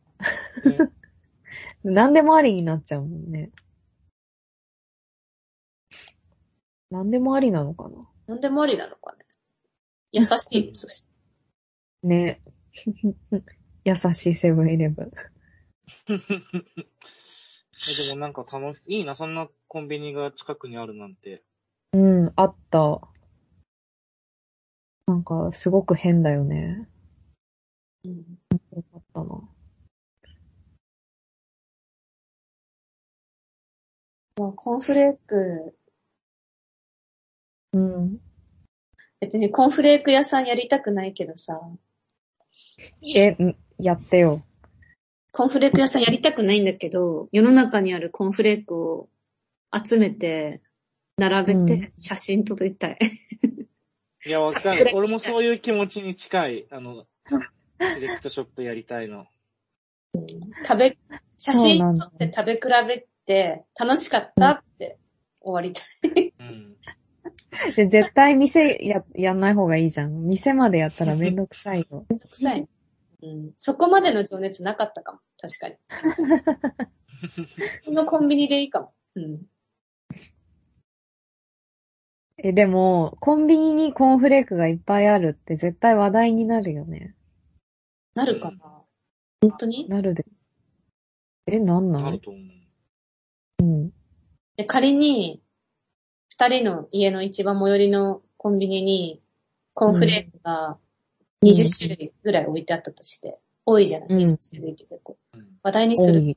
[0.64, 0.78] ね
[1.82, 3.50] 何でもありになっちゃうもんね。
[6.90, 9.18] 何でもありなのかななんでもありなのかね。
[10.12, 11.08] 優しい ね、そして。
[12.06, 12.40] ね。
[13.84, 15.10] 優しいセブンイレブン。
[17.86, 21.42] えでもなんか楽しい、いいな、そんなコンビニが近くにあるなんて。
[21.92, 23.02] うん、あった。
[25.06, 26.88] なんか、すごく変だよね。
[28.04, 28.38] うん
[28.72, 29.26] よかったな。
[29.26, 29.48] も
[34.50, 35.76] うコーンフレーク、
[37.72, 38.20] うん。
[39.20, 41.60] 別にコーンフレーク屋さんやりたくないけどさ、
[43.14, 44.42] え、んやってよ。
[45.32, 49.08] コーンフレーク屋さんやりたくないんだけど、世の中にあるコーンフレークを
[49.72, 50.62] 集めて、
[51.16, 52.98] 並べうて写真撮りたい。
[54.26, 54.92] いや、わかる。
[54.94, 56.66] 俺もそういう気持ちに近い。
[56.70, 57.04] あの、
[57.80, 59.26] セレクトショップやりたいの。
[60.66, 60.96] 食べ、
[61.36, 64.98] 写真撮って食べ比べて、楽しかったって
[65.40, 65.82] 終わりた
[66.20, 66.32] い。
[66.38, 66.76] うん。
[67.76, 70.28] で絶対店や、やんない方がいいじゃん。
[70.28, 72.06] 店までやったらめんどくさいよ。
[72.30, 72.68] 臭い。
[73.24, 75.20] うん、そこまでの情熱なかったかも。
[75.40, 75.76] 確かに。
[77.84, 78.94] そのコンビニでいいかも。
[79.14, 79.42] うん。
[82.36, 87.14] え、でも、コンビニにコーンフレークがいっぱいあるって絶対話題になるよね。
[88.14, 88.82] なるかな。
[89.40, 89.88] 本当に？
[89.88, 90.26] なるで。
[91.46, 92.42] え、なんなのあると思う。
[93.60, 93.90] うん。
[94.56, 95.42] で、仮に、
[96.28, 99.22] 二人の家の一番最寄りのコンビニに、
[99.72, 100.78] コーンフレークが
[101.50, 105.16] 20種類ぐらい置いてあったとして、多いじゃない、うん ?20 種類って結構。
[105.34, 106.36] うん話題にする。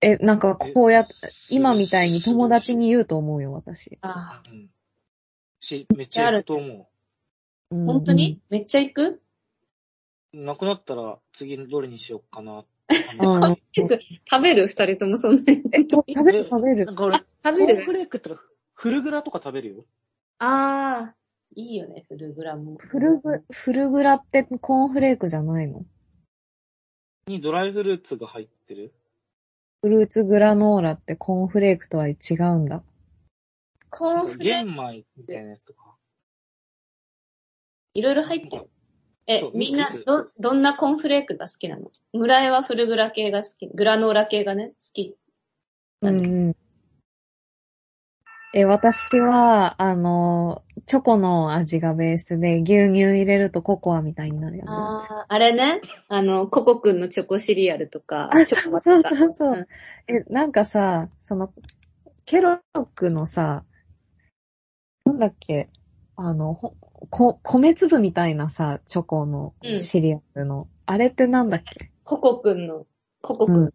[0.00, 1.06] え、なんかこうやっ、
[1.50, 3.98] 今みたいに友達に言うと思うよ、私。
[4.02, 4.70] あうん。
[5.58, 6.88] し、めっちゃやると思
[7.72, 9.22] う本当に、めっちゃ行く？
[10.34, 10.38] う。
[10.44, 12.58] なくなったら次どれにしようかな。
[12.58, 12.62] う
[13.50, 13.88] ん食
[14.42, 14.66] べる？
[14.68, 15.62] 二人ともそんなに。
[15.90, 16.94] 食べる食べるなん。
[16.94, 18.42] か俺、食べコーンるフレークとか、
[18.74, 19.84] フルグラとか食べるよ。
[20.38, 21.16] ああ、
[21.58, 22.76] いいよね、フルグラム。
[22.78, 25.86] フルグ、フルグラってコーンフレークじゃないの？
[27.28, 28.92] にドライフルーツが入ってる？
[29.82, 32.82] フルーツグラノーラってコーンフレークとは違うんだ。
[33.88, 35.96] コーンフレーク、玄米みたいなやつとか。
[37.94, 38.68] いろいろ入ってる。
[39.26, 41.90] えみんなど、どんなコーンフレークが好きなの？
[42.12, 43.68] 村井はフルグラ系が好き。
[43.68, 45.16] グラノーラ系がね、好き。
[46.02, 46.54] うん。
[48.54, 54.78] え、私は、あの、チョコの味がベースで、牛乳入れるとココアみたいになるやつです。
[54.78, 55.80] ああ、あれね？
[56.08, 58.30] あの、ココくんのチョコシリアルとか。
[58.32, 59.68] あ、そうそうそうそう。
[60.06, 61.52] え、なんかさ、その、
[62.24, 63.64] ケロックのさ、
[65.04, 65.66] なんだっけ、
[66.14, 66.74] あの、ほ
[67.10, 71.90] こ、米粒みたいなさ、チョコのうんシリアルの、あれってなんだっけ？
[72.04, 72.86] ココくんの、
[73.22, 73.72] ココくん。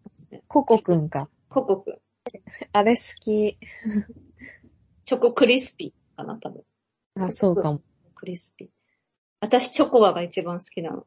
[0.48, 1.30] ココくんか。
[1.50, 1.98] ココくん。
[2.72, 3.58] あれ好き。
[5.04, 6.64] チョコクリスピーかな、多分。
[7.16, 7.82] あ、そうかも。
[8.16, 8.68] クリスピー。
[9.40, 11.06] 私、チョコワが一番好きなの。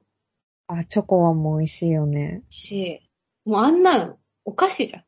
[0.66, 2.42] あ、チョコはもう美味しいよね。
[2.48, 3.00] し、
[3.44, 5.04] もうあんなの、お菓子じゃん。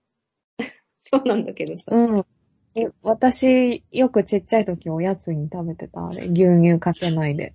[0.98, 1.92] そうなんだけどさ。
[1.94, 2.26] うん。
[2.74, 6.24] え私、よくちっちゃい時おやつに食べてた、あれ。
[6.26, 7.54] 牛乳かけないで。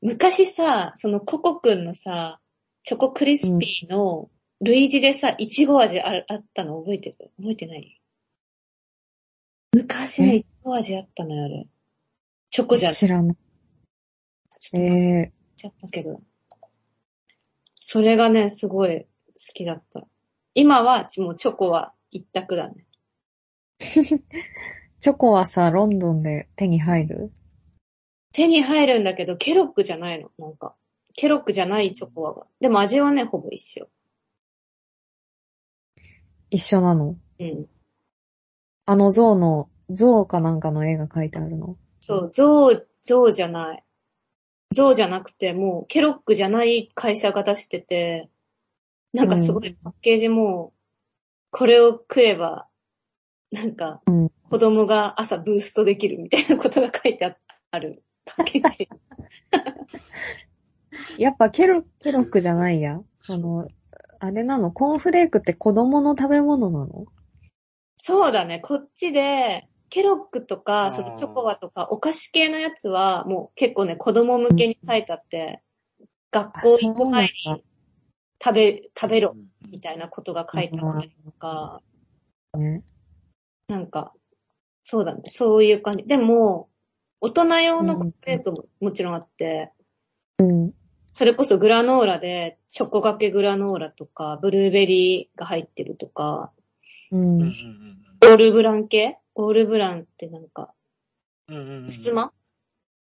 [0.00, 2.40] 昔さ、そのココくんのさ、
[2.84, 7.16] チョコクリスピーの類似でさ、いちご味ああったの覚えてる？
[7.38, 8.00] 覚えてない？
[9.72, 10.36] 昔ね、え？
[10.36, 11.66] いちご味あったのよ、あれ。
[12.50, 12.92] チョコじゃん。
[12.92, 13.36] ち知らない。
[14.74, 16.20] えちゃったけど。
[17.74, 19.06] それがね、すごい好
[19.54, 20.06] きだった。
[20.54, 22.86] 今は、もうチョコは一択だね。
[23.80, 24.22] ー、
[25.00, 27.32] チョコはさ、ロンドンで手に入る？
[28.32, 30.76] 手に入るんだけど、ケロックじゃないの、なんか。
[31.14, 32.46] ケロックじゃないチョコは。
[32.60, 33.88] でも味はね、ほぼ一緒。
[36.50, 37.16] 一緒なの？
[37.38, 37.68] うん。
[38.84, 41.76] あの象の、象かなんかの絵が描いてあるの？
[42.00, 43.84] そう、ゾウ、ゾウじゃない。
[44.74, 48.30] ゾウじゃなくて、もう、ケロックじゃない会社が出してて、
[49.12, 50.72] なんかすごいパッケージも、
[51.50, 52.68] これを食えば、
[53.52, 57.36] なんかうん、子供が朝ブーストできるみたいなことが書いてあ
[57.70, 58.88] あるパッケージ。
[61.18, 63.00] やっぱケロ、ケロックじゃないや。
[63.16, 63.68] その、
[64.18, 64.72] あれなの？
[64.72, 67.06] コーンフレークって子供の食べ物なの？
[67.96, 70.90] そうだね、こっちで、ケロックとあか、ー。
[70.90, 75.62] そのチョコバとか、お菓子系のやつは、もう結構ね、子供向けに書いてあって、
[76.30, 77.62] 学校行く前に
[78.42, 81.82] 食べ、食べろ、うんみたいなことが書いてあったりとか、
[82.56, 82.84] ね。
[83.68, 84.12] なんか、
[84.84, 86.04] そうだね、そういう感じ。
[86.04, 86.68] でも、
[87.20, 89.72] 大人用のコーンフレークももちろんあって、
[90.38, 90.72] うん。
[91.12, 96.52] それこそグラノーラで、チョコがけグラノーラとか、ブルーベリーが入ってるとか、
[97.10, 97.42] うん。
[98.22, 100.74] オールブラン系オールブランってなんか、
[101.48, 101.84] うんうんうん。
[101.84, 102.32] ふすま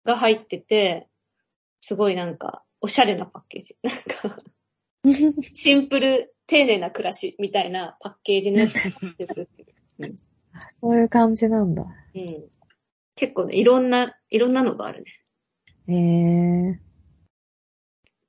[0.05, 1.07] が入ってて、
[1.79, 3.77] すごいなんか、おしゃれなパッケージ。
[3.83, 4.43] なんか、
[5.53, 9.49] シンプル、丁寧な暮らしみたいなパッケージのやつが入ってる。
[10.71, 11.83] そういう感じなんだ。
[11.83, 12.49] うん。
[13.15, 15.11] 結構ね、いろんな、いろんなのがあるね。
[15.89, 16.79] へえ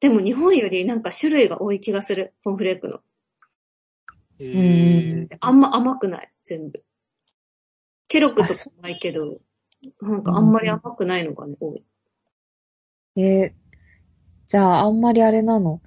[0.00, 3.00] でも日本よりなんか種類が多い気がする、コーンフレークの。
[4.38, 6.84] へうんーあんま甘くない、全部。
[8.08, 9.38] ケロックとかないけど、
[10.00, 11.84] なんかあんまり甘くないのがね、多い。
[13.16, 13.20] ー。
[13.22, 13.76] えー、
[14.46, 15.80] じゃあ、あんまりあれなの？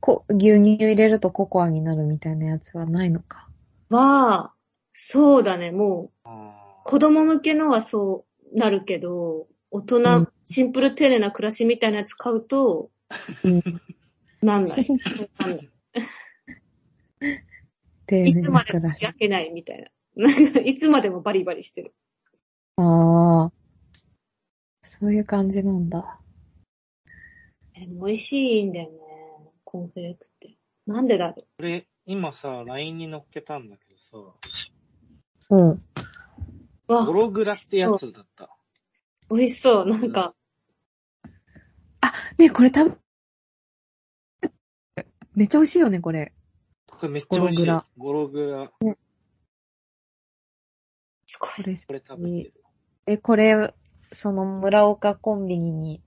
[0.00, 3.48] こ、牛乳入れるとココアになるみたいなやつはないのか？
[3.90, 4.52] は、
[4.92, 6.28] そうだね、もう、
[6.84, 12.90] 子供向けのはそうなるけど、大人、うんシンプル丁寧な暮らしみたいなやつ買うと、
[13.44, 13.62] うん。
[14.40, 14.86] なんない。
[15.38, 15.62] なんな
[18.16, 19.02] いいつまでな暮らし。
[19.02, 19.88] も焼けないみたいな。
[20.18, 21.94] なんかいつまでもバリバリしてる。
[22.76, 23.52] ああ。
[24.82, 26.18] そういう感じなんだ。
[27.74, 28.98] でも美味しいんだよね。
[29.62, 30.56] コーンフレークって。
[30.86, 34.34] なんでだろ俺、今さ、LINE に乗っけたんだけど
[35.50, 35.70] うん。
[35.70, 35.82] う。
[36.88, 38.50] さ、わゴ、ログラってやつだった。
[39.30, 39.86] 美味しそう。
[39.86, 40.34] なんか、
[42.38, 42.98] ね、これ食
[44.42, 44.50] べ、
[45.36, 46.32] めっちゃ美味しいよね、これ。
[46.88, 47.66] これめっちゃ美味しい。
[47.66, 48.72] ゴロゴログラ。
[51.38, 51.50] すごい。
[51.50, 52.54] これ、これ食べてる。
[53.06, 53.74] え、これ、
[54.10, 56.02] その村岡コンビニに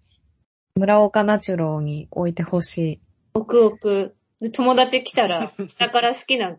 [0.76, 3.02] 村岡ナチュローに置いてほしい。
[3.34, 4.16] 置く置く。
[4.40, 6.58] で、友達来たら、 下から好きな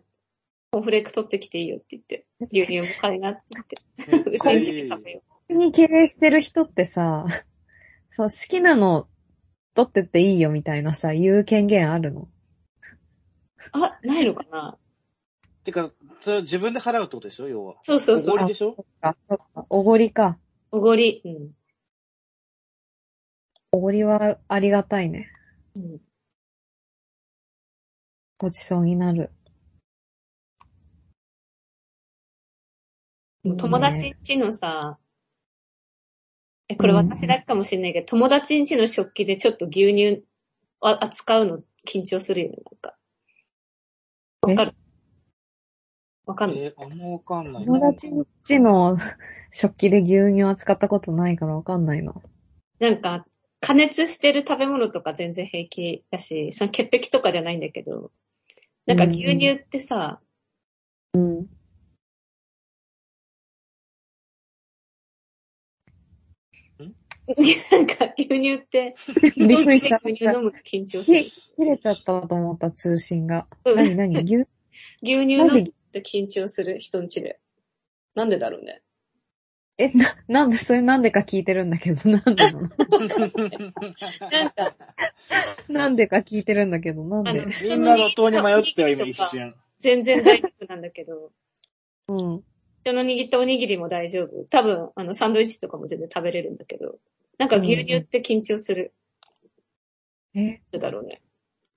[0.71, 7.25] コーンフレーク取ってきていいよって言って、牛乳も買いなって言って、うちんちで食べよに経営してる人ってさ、
[8.09, 9.07] そう、好きなの
[9.75, 12.21] 取ってっていいよみたいなさ、言う権限あるの？
[12.21, 12.27] う。
[13.73, 14.77] あ、ないのかな？
[15.63, 17.47] てか、それ自分で払うってことでしょ？
[17.47, 17.75] 要は。
[17.81, 18.43] そうそうそうおご。
[18.43, 18.85] りでしょ？
[19.01, 20.37] あ、そっかおごりか。
[20.71, 21.21] おごり。
[21.25, 21.51] うん。
[23.71, 25.29] おごりはありがたいね。
[25.75, 25.99] うん
[28.37, 29.31] ごちそうになる。
[33.43, 34.97] いいね友達んちのさ、
[36.67, 40.25] え、これ私だけかもしれないけど、友達んちの食器でちょっと牛乳
[40.81, 42.97] あ扱うの緊張するよね、なんか。
[44.41, 44.75] わかる？
[46.25, 46.59] わかんない。
[46.61, 47.65] えーあんまわかんない。
[47.65, 48.97] 友達んちの
[49.51, 52.13] 食器で牛乳扱ったことないからわかんないな。
[52.79, 53.25] なんか、
[53.59, 58.11] 加熱してる食べ物とか全然平気だし、その潔癖とかじゃないんだけど、
[58.85, 60.21] なんか牛乳ってさ、
[61.13, 61.47] うん。
[67.71, 68.95] なんか牛乳って、
[69.37, 70.01] びっくりした。
[70.03, 71.23] 牛乳飲むと緊張する？
[71.23, 73.47] 切れちゃったと思った、通信が。
[73.65, 74.35] うんなになに牛、
[75.01, 77.39] 牛乳飲むと緊張する人んちで。
[78.15, 78.81] なんでだろうね。
[79.77, 82.61] え、な、なんで、それなんでか聞いてるんだけど、 なんでなの？
[84.29, 84.75] なんか、
[85.67, 87.47] なんでか聞いてるんだけど、なんで？
[87.63, 89.55] みんなの通り迷ってよ、今一瞬。
[89.79, 91.31] 全然大丈夫なんだけど、
[92.07, 92.43] うん。
[92.83, 94.43] 人の握ったおにぎりも大丈夫。
[94.45, 96.99] 多分、あの、サンドイッチとかも全然食べれるんだけど、
[97.39, 98.93] なんか牛乳って緊張する。
[100.35, 101.21] え、なんでだろうね。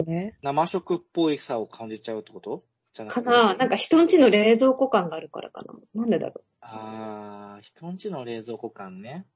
[0.06, 0.34] え？
[0.42, 2.62] 生食っぽいさを感じちゃうってこと？
[2.96, 5.74] じゃなくてかななんか人んちの冷蔵庫感があるからかな。
[5.94, 6.44] なんでだろう。
[6.62, 9.26] あー、人んちの冷蔵庫感ね。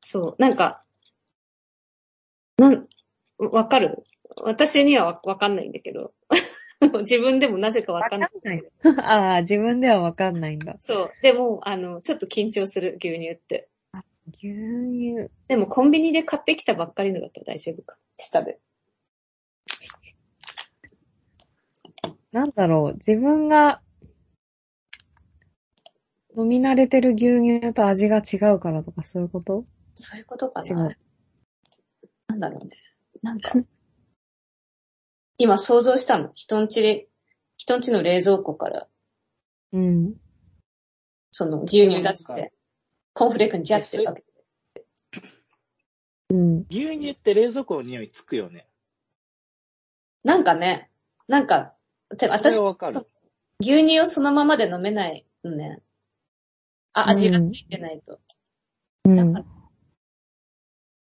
[0.00, 0.36] そう。
[0.38, 0.82] なんか、
[2.56, 2.88] なん、
[3.38, 4.04] わかる？
[4.42, 6.14] 私にはわわかんないんだけど。
[7.00, 8.30] 自分でもなぜかわかんない。
[8.42, 8.64] ない。
[9.04, 10.76] ああ、自分ではわかんないんだ。
[10.80, 11.12] そう。
[11.20, 13.68] でも、あの、ちょっと緊張する、牛乳って。
[14.32, 15.30] 牛乳。
[15.48, 17.98] でも、コンビニで買ってきたばっかりのだったら大丈夫か。
[18.16, 18.58] 下で。
[22.32, 23.80] なんだろう、自分が
[26.36, 29.64] 飲み慣れてる牛乳と味が違うからとかそういうこと？
[29.94, 30.96] そういうことか違なう。
[32.28, 32.76] なんだろうね。
[33.22, 33.52] なんか、
[35.38, 36.30] 今想像したの。
[36.32, 37.08] 人んちで、
[37.56, 38.86] 人んちの冷蔵庫から、
[39.72, 40.14] うん。
[41.32, 42.52] その牛乳出しなんかて、
[43.12, 44.26] コーンフレークにジャってかけて。
[46.30, 46.66] うん。
[46.70, 48.68] 牛乳って冷蔵庫の匂いつくよね。
[50.22, 50.90] なんかね、
[51.26, 51.74] なんか、
[52.10, 53.06] 私、はわかる。
[53.60, 55.80] 牛乳をそのままで飲めないのね。
[56.92, 58.20] あ、味がついてないと。
[59.04, 59.34] うん。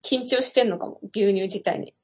[0.02, 1.94] 緊張してんのかも、牛乳自体に。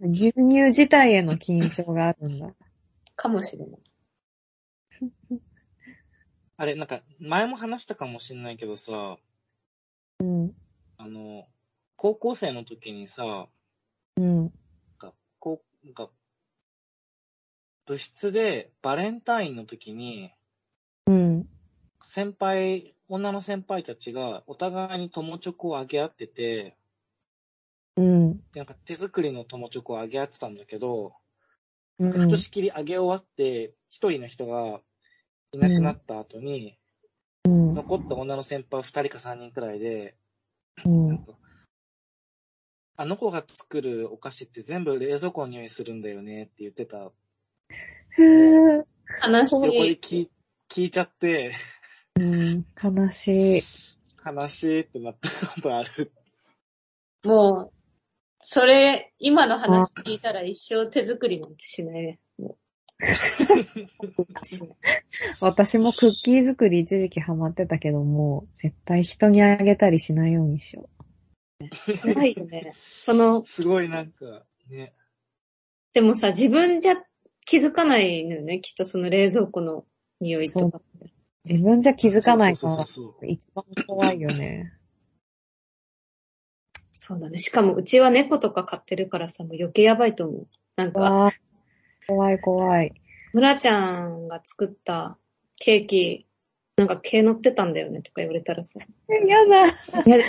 [0.00, 2.54] 牛乳自体への緊張があるんだ。
[3.16, 3.80] かもしれない。
[6.56, 9.18] あれ、なんか、前も話したかもしんないけどさ、
[10.20, 10.54] うん。
[10.96, 11.46] あの、
[11.96, 13.48] 高校生の時にさ、
[14.16, 14.36] うん。
[14.36, 14.50] なん
[14.98, 16.10] か、こう、なんか、
[17.88, 20.30] 部室でバレンタインの時に、
[21.06, 21.48] うん。
[22.02, 26.76] 先輩、女の先輩たちがお互いに友チョコをあげ合ってて、
[27.96, 28.36] うん。
[28.52, 31.14] でなんか手作りの友チョコをあげ合ってたんだけど、
[31.98, 32.12] うん。
[32.12, 34.80] ふとしきりあげ終わって、一人の人が
[35.52, 36.76] いなくなった後に、
[37.46, 37.74] うん。
[37.74, 40.14] 残った女の先輩二人か三人くらいで、
[40.84, 41.32] うんなんか
[43.00, 47.12] あの子が作るお菓子って全部冷蔵庫の匂いするんだよねって言ってた。
[48.10, 48.84] ふー。
[49.26, 49.92] 悲しそこでい。
[49.92, 50.30] 聞い
[50.68, 51.54] 聞いちゃって、
[52.16, 52.66] うん。
[52.82, 53.62] 悲しい。
[54.24, 56.12] 悲しいってなったことある。
[57.24, 57.72] もう、
[58.38, 62.20] それ、今の話聞いたら一生手作りなんてしないね。
[62.38, 62.56] も
[64.42, 64.76] うしない
[65.40, 70.88] 私もクッキー作り一時期ハマってたけども、絶対人にあげたりしないようにしよ
[72.02, 72.74] 怖いよね。
[72.76, 74.94] その、すごいなんか、ね。
[75.92, 76.94] でもさ、自分じゃ
[77.48, 78.60] 気づかないのよね。
[78.60, 79.86] きっとその冷蔵庫の
[80.20, 80.76] 匂いとか。
[80.76, 80.82] う。
[81.48, 82.84] 自分じゃ気づかないから
[83.26, 84.74] 一番怖いよね。
[86.92, 87.38] そうだね。
[87.38, 90.46] しかもうちは猫とか飼ってるからさ、もう余計やばいと思う。
[90.76, 91.30] なんか、
[92.06, 92.92] 怖い怖い。
[93.32, 95.18] 村ちゃんが作った
[95.56, 96.26] ケーキ、
[96.76, 98.78] なんか毛乗ってたんだよねとか言われたらさ、
[99.08, 99.64] やだ。
[100.04, 100.26] 嫌でし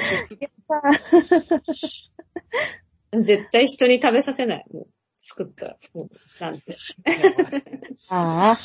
[3.12, 3.20] ょ。
[3.20, 4.66] 絶対人に食べさせない。
[4.72, 4.88] もう
[5.20, 5.78] 作ったら。
[5.94, 6.10] もう
[6.40, 6.78] なんて。
[8.10, 8.58] ああ、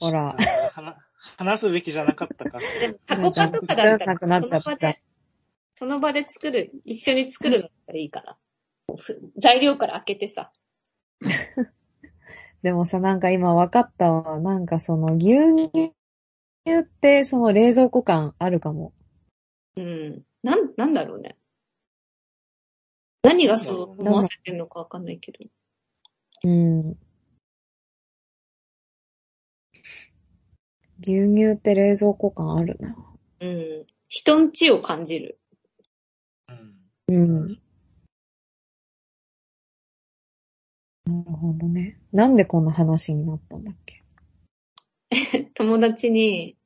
[0.00, 0.36] ほら。
[0.72, 0.96] 話
[1.36, 2.58] 話すべきじゃなかったか。
[2.80, 4.98] でも、タコパとかだったら、その場で
[5.74, 8.38] その場で作る、一緒に作るのがいいかな。
[8.96, 10.50] ふ材料から開けてさ。
[12.62, 14.40] でもさ、なんか今分かったわ。
[14.40, 15.34] なんかその牛
[15.70, 15.92] 乳
[16.80, 18.94] ってその冷蔵庫感あるかも。
[19.76, 20.24] うん。
[20.42, 21.36] なん、なんだろうね。
[23.22, 25.38] 何がそう思わせてるのかわかんないけど。
[26.44, 26.98] うん。
[31.00, 32.96] 牛乳って冷蔵庫感あるな。
[33.40, 33.86] うん。
[34.08, 35.38] 人んちを感じる。
[36.48, 36.76] うん。
[37.08, 37.12] う
[37.52, 37.60] ん。
[41.06, 41.98] なるほどね。
[42.12, 44.02] なんでこんな話になったんだっけ？
[45.54, 46.56] 友達に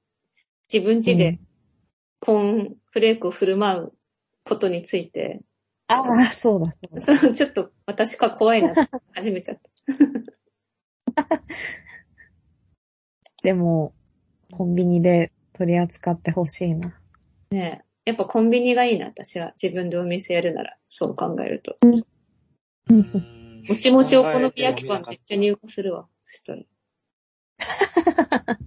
[0.73, 1.39] 自分家で
[2.21, 3.93] コーンフレークを振る舞う
[4.45, 5.43] ことについて、
[5.93, 6.73] ああ、そうだ。
[7.17, 8.73] そうちょっと私が怖いな
[9.13, 9.59] 始めちゃっ
[11.17, 11.43] た。
[13.43, 13.93] でも、
[14.53, 16.95] コンビニで取り扱ってほしいな。
[17.51, 18.11] ねえ。
[18.11, 19.53] やっぱコンビニがいいな、私は。
[19.61, 21.77] 自分でお店やるなら、そう考えると。
[21.83, 22.05] うん
[23.69, 26.09] もちもちお好み焼きパンめっちゃ入荷するわ。
[26.23, 26.63] そしたら。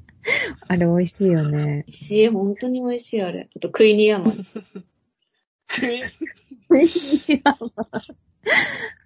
[0.67, 1.84] あれ美味しいよね。
[1.88, 3.49] 美味しい、本当に美味しい、あれ。
[3.55, 4.45] あと、クイニーアマン。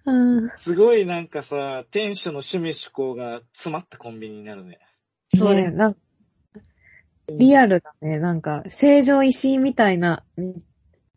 [0.06, 0.50] うん。
[0.56, 4.78] すごいなんかさ、店主の趣味趣向が詰まったコンビニになるね。
[5.34, 5.62] そうね。
[5.62, 6.00] ねなんか
[7.28, 8.18] リアルだね。
[8.18, 10.54] なんか、成城石井みたいな、み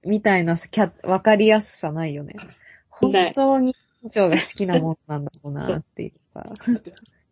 [0.04, 2.36] みたいなキャわかりやすさないよね。
[2.89, 6.44] 本当に店長が好きなもんなんだろうなっていうさ。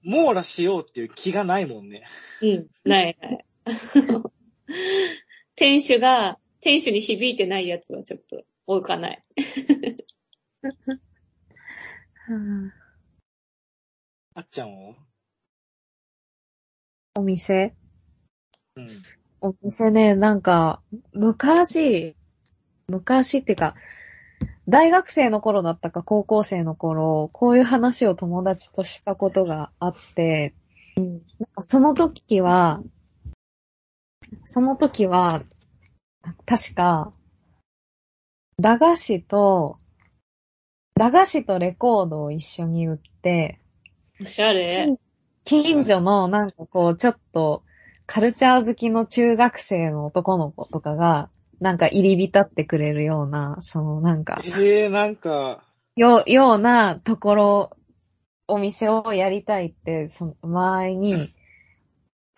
[0.03, 2.03] 網羅しようっていう気がないもんね。
[2.41, 3.45] うん、ないない。
[5.55, 9.21] 店主が、店主に響いてないやつはちょっと置かない。
[12.29, 12.73] うん
[14.35, 14.95] あっちゃんを？
[17.15, 17.73] お店？
[18.75, 18.89] うん。
[19.41, 20.81] お店ね、なんか、
[21.13, 22.15] 昔、
[22.87, 23.75] 昔ってか、
[24.67, 30.53] 大学生の頃だったか高校生の頃、こういう話を友達としたことがあって、
[30.95, 31.19] なん
[31.55, 32.81] かその時は、
[34.45, 35.43] その時は、
[36.45, 37.11] 確か、
[38.59, 39.77] 駄菓子と、
[40.95, 43.59] 駄菓子とレコードを一緒に売って、
[44.21, 44.69] おしゃれ。
[44.71, 44.97] 近
[45.45, 47.63] 近所のなんかこう、ちょっと、
[48.05, 55.63] カルチャー好きの中学生の男の子とかが、なんか入り浸ってくれるような、そのなんか、ええー、なんか、
[55.95, 57.77] よ、ようなところ、
[58.47, 61.29] お店をやりたいって、その前に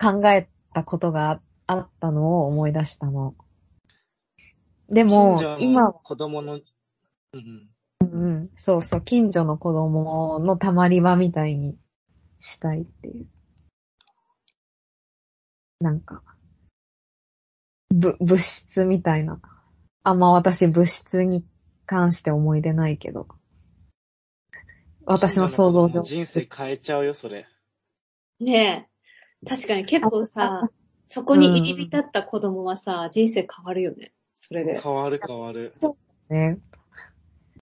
[0.00, 3.34] 考えたことがあったのを思い出したの。
[4.92, 6.60] でも今、子供の、
[7.32, 7.68] うん
[8.02, 11.78] うん、そうそう、近所の子供のたまり場みたいに
[12.38, 13.26] したいっていう。
[15.80, 16.22] なんか、
[17.88, 19.40] ぶ、物質みたいな。
[20.02, 21.42] あんま私物質に
[21.86, 23.28] 関して思い出ないけど。
[25.06, 26.02] 私の想像上。
[26.02, 27.48] 人生変えちゃうよ、それ。
[28.40, 28.88] ね
[29.42, 29.48] え。
[29.48, 30.70] 確かに結構さ、
[31.06, 34.12] そこに入り浸った子供はさ、人生変わるよね。
[34.44, 34.80] それで。
[34.80, 35.72] 変わる変わる。
[36.28, 36.58] ね。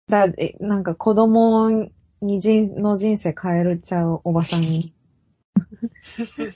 [0.07, 1.69] だ、え、なんか子供
[2.19, 4.91] に人、の人生変えるちゃうおばさんに。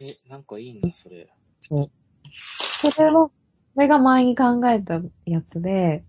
[0.00, 1.26] え、なんかいいな、それ。
[1.62, 1.90] そう。
[2.30, 3.30] それは、
[3.74, 6.04] それが前に考えたやつで、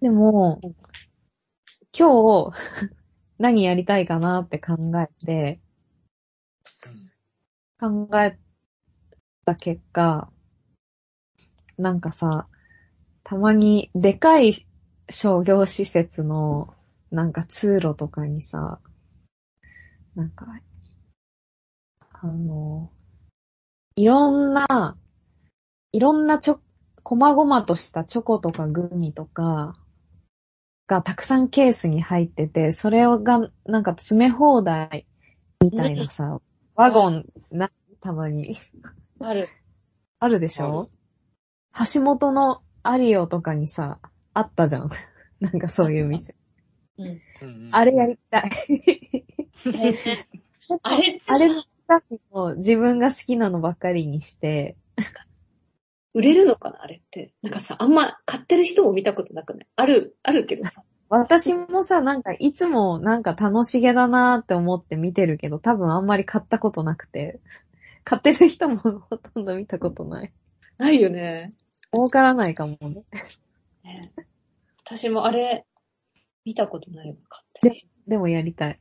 [0.00, 0.58] でも、
[1.92, 2.56] 今日、
[3.36, 5.60] 何やりたいかなって考えて、
[7.78, 8.38] 考え
[9.50, 10.28] た結果、
[11.76, 12.46] なんかさ、
[13.24, 14.52] たまにでかい
[15.08, 16.74] 商業施設の
[17.10, 18.80] なんか通路とかにさ、
[20.14, 20.46] なんか、
[22.12, 22.90] あの、
[23.96, 24.96] いろんな、
[25.92, 26.60] いろんなちょ、
[27.02, 29.74] こまごまとしたチョコとかグミとか
[30.86, 35.06] がたくさんケースに入ってて、それがなんか詰め放題
[35.60, 36.40] みたいなさ、
[36.74, 37.70] ワゴンな、
[38.00, 38.56] たまに。
[39.20, 39.48] ある。
[40.18, 40.88] あるでしょ？
[41.94, 44.00] 橋本のアリオとかにさ、
[44.34, 44.90] あったじゃん。
[45.40, 46.34] なんかそういう店。
[46.98, 47.04] う
[47.46, 47.68] ん。
[47.72, 48.50] あれやりたい。
[50.82, 54.76] あれってさ あれのスタッフも自分が好きなのばっかりにして、
[56.14, 56.82] 売れるのかな？
[56.82, 57.32] あれって。
[57.42, 59.66] なんかさ、あんま買ってる人も見たことなくない？
[59.76, 60.82] ある、あるけどさ。
[61.08, 67.40] 私もさ、なんかいつもなんか楽しげだなーって思って見てるけど、多分あんまり買ったことなくて、
[68.04, 70.32] 買ってる人もほとんど見たことない。
[70.78, 71.50] ないよね。
[71.92, 73.04] 儲からないかもね。
[73.84, 74.12] ね
[74.84, 75.66] 私もあれ、
[76.44, 77.88] 見たことないわ、買ってる人。
[78.06, 78.80] でもやりたい。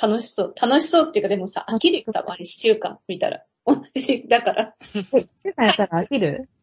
[0.00, 0.54] 楽しそう。
[0.60, 3.44] 楽しそうっていうか、でもさ、飽きるよ、多分あれ一週間見たら。
[3.66, 4.74] 同じ、だから。
[4.94, 6.48] え、週間やったら飽きる？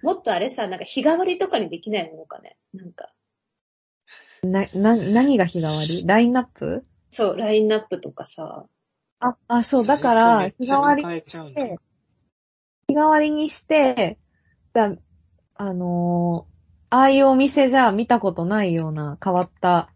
[0.00, 2.56] もっとあれさ、なんか日替わりとかにできないのかね。
[2.72, 3.12] なんか、
[4.44, 6.06] な、な、何が日替わり？
[6.06, 6.84] ラインナップ？
[7.10, 8.66] そう、ラインナップとかさ。
[9.20, 11.78] あ、あ、そう、だから、日替わりめっちゃ変えちゃうんだして、
[12.88, 14.18] 日替わりにして、
[14.72, 14.94] だ
[15.56, 16.58] あのー
[16.90, 19.90] ああいうお店じゃ見たことないような変わった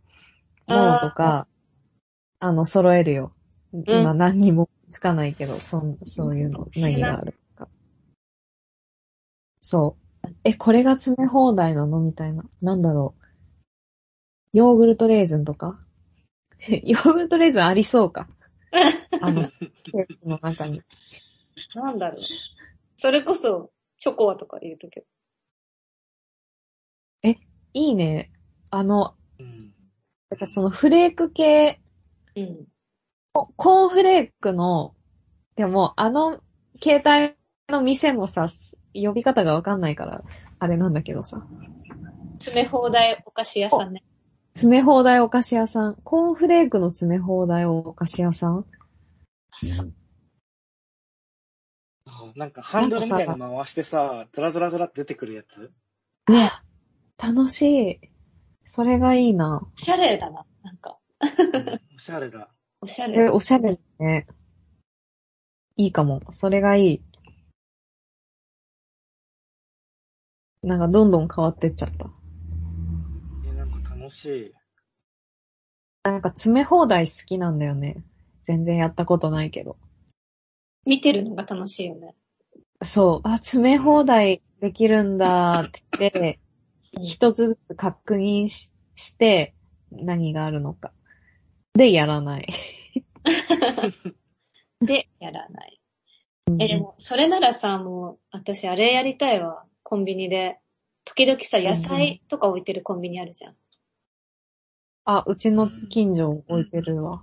[0.66, 1.46] ものとか、
[2.38, 3.32] あの、揃えるよ。
[3.72, 7.68] 今何にもつかないけど、そん、そういうの、何があるか。
[9.62, 10.28] そう。
[10.44, 12.00] え、これが詰め放題なの？
[12.00, 12.42] みたいな。
[12.60, 13.14] なんだろ
[14.52, 14.58] う。
[14.58, 15.80] ヨーグルトレーズンとか？
[16.84, 18.28] ヨーグルトレーズンありそうか。
[18.72, 19.48] あの、
[19.84, 20.82] ケーキの中に。
[21.74, 22.20] なんだろう。
[22.96, 25.04] それこそ、チョコワとか入れとけ
[27.74, 28.30] いいね。
[28.70, 29.72] あの、うん。
[30.46, 31.80] そのフレーク系、
[32.34, 32.42] ば。
[32.42, 32.66] うん。
[33.32, 34.94] コーンフレークの、
[35.56, 36.40] でも、あの、
[36.82, 37.34] 携帯
[37.72, 38.50] の店のさ、
[38.94, 40.22] 呼び方がわかんないから、
[40.58, 41.46] あれなんだけどさ。
[42.38, 44.02] 詰め放題お菓子屋さんね。
[44.54, 45.94] 詰め放題お菓子屋さん。
[46.04, 48.66] コーンフレークの詰め放題お菓子屋さん？
[52.04, 55.72] あなんかハンドルみたいなの回してさ、ズラズラズラって出てくるやつ？
[56.28, 56.52] ね。
[57.18, 58.00] 楽しい。
[58.64, 59.62] それがいいな。
[59.74, 60.44] おしゃれだな。
[60.62, 62.40] なんか、うんおしゃれだ。
[62.40, 62.46] え、
[62.82, 63.30] おしゃれ。
[63.30, 64.26] おしゃれね。
[65.76, 66.20] いいかも。
[66.30, 67.02] それがいい。
[70.62, 72.06] なんかどんどん変わってっちゃった。
[74.02, 74.52] え、なんか楽しい。
[76.04, 78.02] なんか詰め放題好きなんだよね。
[78.44, 79.76] 全然やったことないけど。
[80.84, 82.16] 見てるのが楽しいよね。
[82.84, 83.28] そう。
[83.28, 86.40] あ、詰め放題できるんだって言って、
[87.00, 89.54] 一つずつ確認しして、
[89.90, 90.92] 何があるのか。
[91.74, 92.48] で、やらない。
[94.80, 95.80] で、やらない。
[96.58, 99.64] え、でも、それならさ、もう、私、あれやりたいわ。
[99.82, 100.58] コンビニで。
[101.04, 103.54] 時々さ、野菜とか置いてるコンビニあるじゃん。
[105.04, 107.22] あ、うちの近所置いてるわ。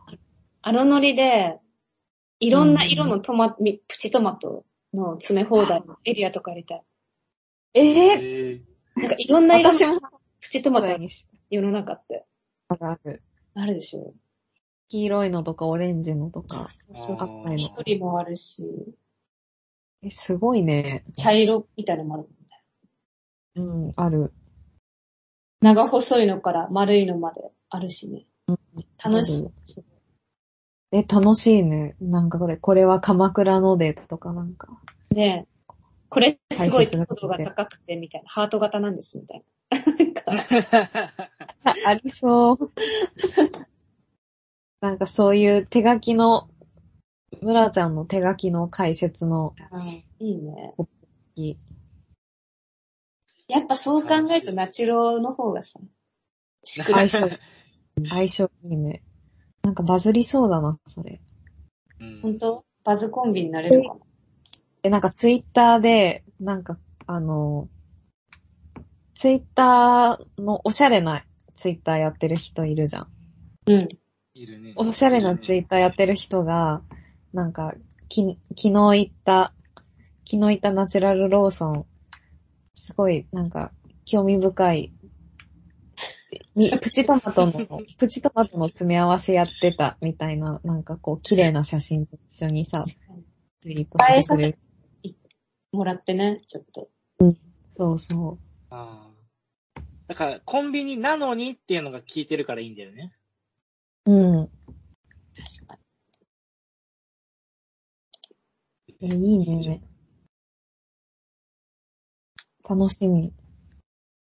[0.61, 1.57] あのノリで、
[2.39, 6.83] いろんな色のトマ、みプチトマトの詰め放題のエリアとかやりたい。
[7.73, 10.01] ええー、ー、なんかいろんな色私もの
[10.41, 12.25] プチトマトあるにし世の中って。
[12.67, 13.23] ある。
[13.55, 14.13] あるでしょ。
[14.89, 16.67] 黄色いのとかオレンジのとか。
[16.67, 17.69] そうそうあ赤いの。
[17.77, 18.65] 緑もあるし、
[20.01, 21.03] え、すごいね。
[21.15, 23.87] 茶色みたいなのもあるもんね。
[23.87, 24.33] うん、ある。
[25.61, 28.25] 長細いのから丸いのまであるしね。
[29.03, 29.85] 楽しあるそう。
[30.91, 31.95] え、楽しいね。
[32.01, 34.67] なんかこれ、これは鎌倉のでとかなんか。
[35.09, 35.45] で、
[36.09, 38.29] これすごい解説が糖度が高くて、みたいな。
[38.29, 39.45] ハート型なんです、みたいな。
[41.63, 42.71] あ ありそう。
[44.81, 46.49] なんかそういう手書きの、
[47.41, 49.53] 村ちゃんの手書きの解説の
[50.19, 50.73] いいね。
[50.77, 50.87] 好
[51.35, 51.57] き。
[53.49, 55.79] やっぱそう考えるとナチュロの方がさ、
[56.63, 57.19] しく相性、
[58.09, 59.03] 相性いいね。
[59.63, 61.19] なんかバズりそうだな、それ。
[61.99, 62.63] うん本当？
[62.83, 64.01] バズコンビになれるかな？
[64.83, 67.67] で、なんかツイッターで、なんか、あの、
[69.15, 71.25] ツイッターのおしゃれな
[71.55, 73.07] ツイッターやってる人いるじゃん。
[73.65, 73.87] うん。
[74.33, 74.73] いるね。
[74.77, 76.83] おしゃれなツイッターやってる人が、
[77.33, 77.75] なんか、
[78.07, 78.21] き、
[78.55, 79.53] 昨日行った、
[80.25, 81.85] 昨日行ったナチュラルローソン、
[82.79, 83.73] すごい、なんか、
[84.05, 84.93] 興味深い、
[86.55, 92.85] に、 プチトマトの、プチトマトの詰め合わせやってたみたいな、なんかこう、綺麗な写真と一緒にさ、
[93.59, 94.59] ツイートしてくれる。
[95.73, 96.89] もらってね、ちょっと。
[97.69, 103.13] そうそあーだから、コンビニなのにっていうのが効いてるからいいんだよね。
[104.05, 104.11] う。
[104.11, 104.49] うん。
[105.35, 105.77] 確か
[109.01, 109.88] え、いいね。
[112.69, 113.21] 楽しみ。
[113.23, 113.33] に。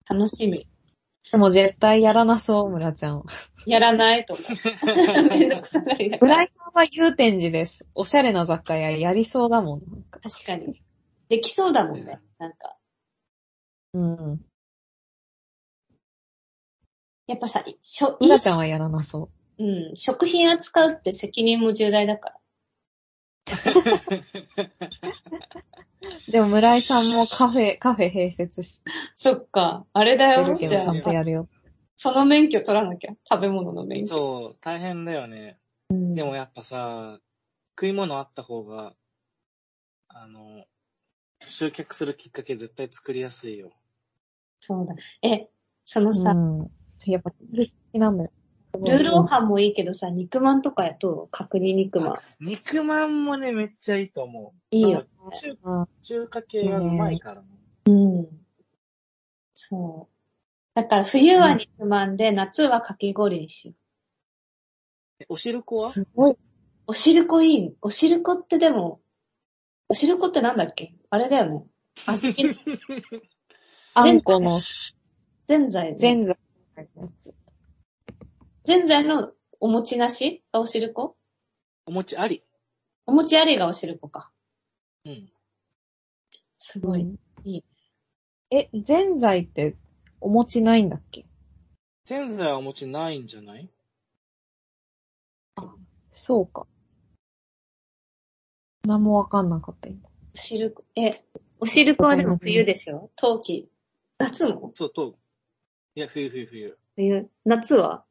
[0.08, 0.68] 楽しみ。
[1.32, 3.24] でも絶対やらなそう、村ちゃん。
[3.66, 5.26] やらないと思う。
[5.28, 6.36] めんどくさがりだから。
[6.36, 7.84] 村井さんは祐天寺です。
[7.96, 9.80] おしゃれな雑貨屋やりそうだもん。
[9.90, 10.80] なんか確かに。
[11.28, 12.20] できそうだもんね。
[12.38, 12.76] なんか。
[13.94, 14.40] うん。
[17.26, 19.96] やっぱさ、しょ、村ちゃんはやらなそうん。
[19.96, 22.40] 食品扱うって責任も重大だから。
[23.52, 23.56] う。
[26.32, 28.82] でも村井さんもカフェ、カフェ併設し
[29.14, 29.86] そっか。
[29.92, 30.44] あれだよ。
[30.44, 31.48] てるけど、じゃあちゃんとやるよ。
[31.96, 33.12] その免許取らなきゃ。
[33.28, 34.14] 食べ物の免許。
[34.14, 35.58] そう、大変だよね。
[35.90, 37.20] うんでもやっぱさ、
[37.78, 38.94] 食い物あった方が、
[40.08, 40.64] あの、
[41.40, 43.72] 集客するきっかけ絶対作りやすいよ。
[44.60, 44.94] そうだ。
[45.22, 45.48] え、
[45.84, 46.70] そのさ、うん。
[47.04, 47.36] やっぱ、好
[47.92, 48.30] きなんだよ。
[48.84, 52.18] ルーローハンもいいけどさ、肉まんとかやと、角煮肉まん。
[52.40, 54.58] 肉まんもね、めっちゃいいと思う。
[54.70, 55.04] いいよ。
[55.32, 57.48] 中あ中華系がうまいからね。
[57.86, 58.28] うん。
[59.54, 60.14] そう。
[60.74, 63.76] だから冬は肉まんで、夏はかき氷にしよう。
[65.20, 65.88] えお汁粉は？
[65.88, 66.36] すごい。
[66.86, 67.76] お汁粉いい。
[67.80, 69.00] お汁粉ってでも、
[69.88, 70.94] お汁粉ってなんだっけ？
[71.10, 71.64] あれだよね。
[72.06, 72.44] あずき、
[73.94, 74.60] あんこの
[75.46, 75.96] ぜんざい。
[75.96, 76.38] ぜんざい。
[78.66, 81.16] ぜんざいのお餅なしがお汁粉
[81.86, 82.42] お餅あり。
[83.06, 84.32] お餅ありがお汁粉か。
[85.04, 85.30] うん。
[86.58, 87.02] すごい。
[87.02, 87.64] うんいい
[88.50, 89.76] え、ぜんざいって
[90.20, 91.26] お餅ないんだっけ？
[92.06, 93.70] ぜんざいはお餅ないんじゃない？
[96.10, 96.66] そうか。
[98.84, 100.08] 何もわかんなかった今。
[100.34, 101.24] お汁粉、え、
[101.60, 103.12] お汁粉はでも冬でしょ？
[103.14, 103.70] 冬季。
[104.18, 104.72] 夏も？
[104.74, 105.16] そう、と。
[105.94, 106.76] いや、冬冬冬。
[106.96, 107.30] 冬。
[107.44, 108.04] 夏は？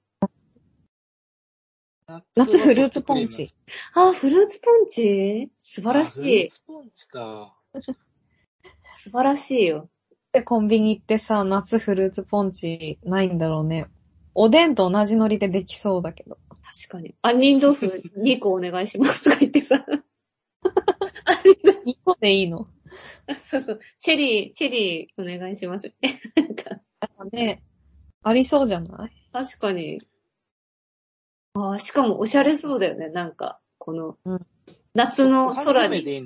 [2.35, 3.53] 夏フルーツポンチ。
[3.95, 5.49] あ、フルーツポンチ？
[5.57, 6.49] 素晴らしフルーい。
[6.51, 7.57] ツポンチか。
[8.93, 9.89] 素晴らしいよ。
[10.31, 13.87] で、コンビニ行ってさ、夏フルーツポンチないんだろうね。
[14.35, 16.37] おでんと同じノリでできそうだけど。
[16.61, 17.15] 確かに。
[17.23, 17.85] 杏仁豆腐
[18.21, 19.83] 2個お願いしますとか言ってさ。
[21.85, 22.67] 2個でいいの？
[23.37, 23.79] そうそう。
[23.99, 25.91] チェリー、チェリーお願いします。
[26.35, 26.81] なんか、
[27.31, 27.63] ね、
[28.21, 29.11] ありそうじゃない？
[29.33, 30.01] 確かに。
[31.55, 33.09] ああ、しかもおしゃれそうだよね。
[33.09, 34.45] なんか、この、うん
[34.93, 35.97] 夏の空に。
[35.97, 36.23] 映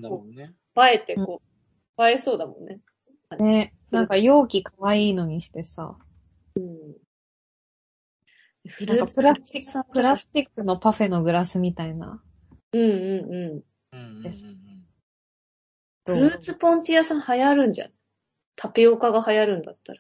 [0.94, 1.42] えて、こ
[1.98, 2.82] う、映えそうだもんね。
[3.40, 5.98] ね、なんか容器可愛いのにしてさ、
[8.68, 12.22] フなんかプラスチッさク、プラスチックのパフェのグラスみたいな。
[12.74, 13.98] うんうんうん。
[13.98, 14.48] うんです
[16.06, 17.92] フルーツポンチ屋さん流行るんじゃん。
[18.56, 20.00] タピオカが流行るんだったら。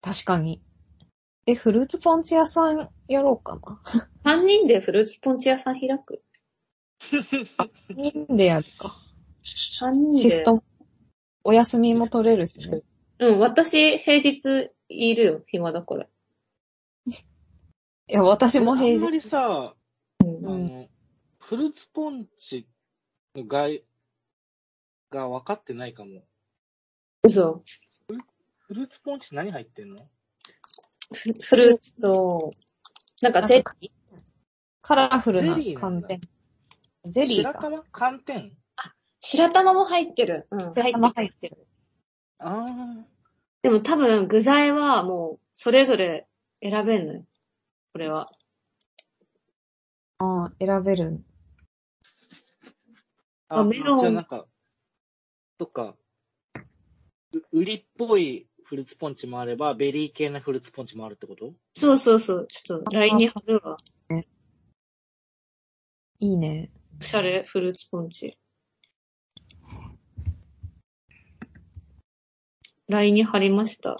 [0.00, 0.62] 確かに。
[1.46, 3.58] え、フルーツポンチ屋さんやろうか
[4.24, 4.36] な？
[4.38, 6.22] 3人でフルーツポンチ屋さん開く？
[7.96, 8.96] いいんでやるか。
[9.80, 10.18] 3人で？
[10.18, 10.62] シフト、
[11.44, 12.82] お休みも取れるしね。
[13.18, 16.06] うん、私、平日いるよ、暇だから。
[17.06, 17.12] い
[18.08, 18.96] や、私も平日。
[18.96, 19.74] あんまりさ、
[20.24, 20.88] うんあの、
[21.38, 22.68] フルーツポンチ
[23.34, 23.84] の概、
[25.12, 26.24] が分かってないかも。
[27.22, 27.62] 嘘。
[28.66, 30.08] フルーツポンチ何入ってんの？
[31.12, 32.50] フフルーツと、
[33.20, 33.90] なんかゼリー？
[34.80, 36.20] カラフルなゼリーなんだ寒天。
[37.10, 37.52] ゼリーか。
[37.52, 38.52] 白玉寒天？
[39.20, 40.48] 白玉も入ってる。
[40.50, 41.66] うん、白玉入ってる。
[42.38, 42.66] あ
[43.62, 46.26] でも多分具材はもう、それぞれ
[46.60, 47.24] 選べんのよ。
[47.92, 48.26] これは。
[50.18, 51.22] ああ、選べる。
[53.48, 53.60] あ。
[53.60, 54.46] あメロンじゃあなんか、
[55.60, 55.94] そっか。
[57.34, 61.52] う売りっぽいフルーツポンチもあれば、ベリー系なフルーツポンチもあるってこと？
[61.74, 62.46] そうそうそう。
[62.48, 63.76] ちょっと LINE に貼るわ。
[66.20, 66.70] いいね。
[66.98, 68.38] おしゃれフルーツポンチ。
[72.88, 73.94] LINE に貼りました。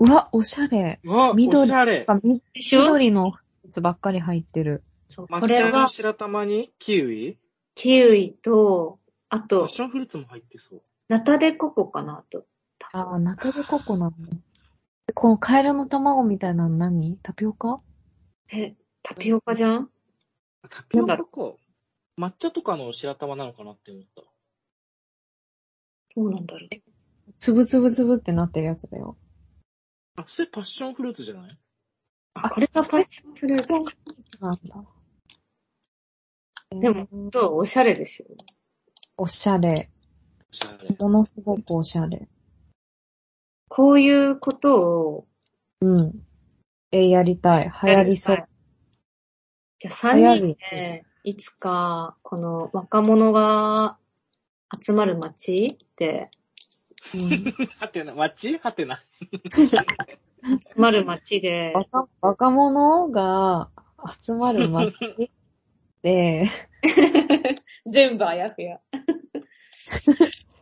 [0.00, 0.98] うわ、おしゃれ。
[1.04, 2.04] うわ、緑おしゃれ。
[2.52, 4.82] 緑のフルーツばっかり入ってる。
[5.06, 7.38] そうこ抹れは茶の白玉にキウイ？
[7.76, 8.98] キウイと、
[9.28, 10.82] あパッと、ションフルーツも入ってそう。
[11.08, 12.46] ナタデココかなと。
[12.92, 14.12] ああ、ナタデココなの。
[15.14, 17.18] このカエルの卵みたいなの何？
[17.22, 17.80] タピオカ？
[18.52, 19.90] え、タピオカじゃん？
[20.68, 21.16] タピオカ？
[21.16, 21.24] か。
[22.18, 24.22] 抹茶とかの白玉なのかなって思った。
[26.16, 26.68] どうなんだろう。
[27.38, 29.16] つぶつぶつぶってなってるやつだよ。
[30.16, 31.50] あ、それパッションフルーツじゃない？
[32.34, 33.92] あ、これがパッションフルーツか。
[34.40, 34.84] なんだ。
[36.70, 37.58] でもえーどう？
[37.60, 38.26] おしゃれでしょ？
[39.16, 39.90] おしゃれ。
[40.50, 40.96] おしゃれ。
[40.98, 42.28] ものすごくおしゃれ。
[43.68, 45.26] こういうことを、
[45.80, 46.22] うん。
[46.90, 47.64] え、やりたい。
[47.64, 48.48] 流行りそう。
[49.78, 53.98] じゃあ3人で、いつか、この若者が
[54.82, 56.30] 集まる街で、
[57.14, 57.30] うん
[57.78, 58.98] はてな、町はてな。
[60.62, 63.70] 集まる街で、若若者が
[64.20, 64.92] 集まる街？
[66.02, 66.44] で、
[67.86, 68.80] 全部あやふや。
[70.04, 70.12] フ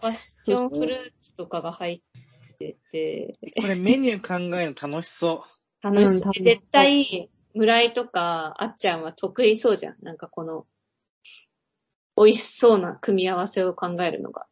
[0.06, 2.02] ァッションフルーツとかが入
[2.54, 5.44] ってて、これメニュー考えるの楽しそ
[5.82, 6.42] 楽しうんそう。
[6.42, 9.96] 絶対、村井とか、あっちゃんは得意そうじゃん。
[10.02, 10.66] なんかこの、
[12.16, 14.46] 美味しそうな組み合わせを考えるのが。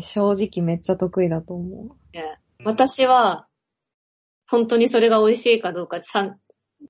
[0.00, 2.62] 正直めっちゃ得意だと思ねう。
[2.64, 3.48] 私は、
[4.48, 6.38] 本当にそれが美味しいかどうか、三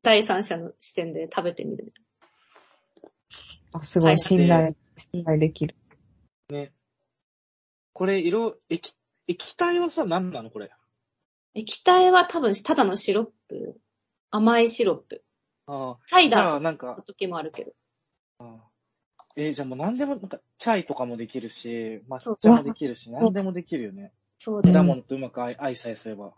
[0.03, 1.93] 第三者の視点で食べてみる。
[3.03, 3.09] う。
[3.73, 5.75] あ、すごい信頼、信頼できる。
[6.51, 6.73] ね。
[7.97, 8.93] これ、色、液、
[9.27, 10.51] 液体はさ、何なの？
[10.51, 10.71] これ。
[11.55, 13.81] 液体は多分ただのシロップ。
[14.31, 15.25] 甘いシロップ。
[15.67, 16.29] あサイあ。
[16.29, 17.73] じゃダーあ、なんのか、時もあるけど。
[18.41, 18.59] あ
[19.35, 24.13] えーじゃあもう何でも、なんか、チャイとかもできるし、抹茶もできるし、何でもできるよね。
[24.37, 24.75] そうだよ。
[24.75, 26.35] 果物とうまく相相さえすれば。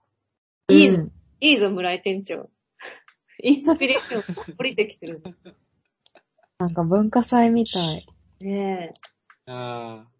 [0.69, 2.49] いいぞうんいいぞ、村井店長。
[3.43, 5.33] インスピレーション降りてきてるぞ。
[6.61, 8.07] なんか文化祭みたい。
[8.43, 8.95] ね
[9.47, 10.18] ああ。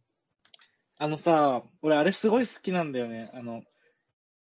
[1.01, 3.30] あのさ、俺あれすごい好きなんだよね。
[3.32, 3.62] あの、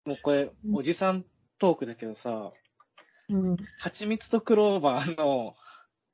[0.05, 1.25] もうこれ、おじさん
[1.59, 2.53] トークだけどさ、
[3.29, 3.57] うん。
[3.79, 5.55] 蜂蜜とクローバーの、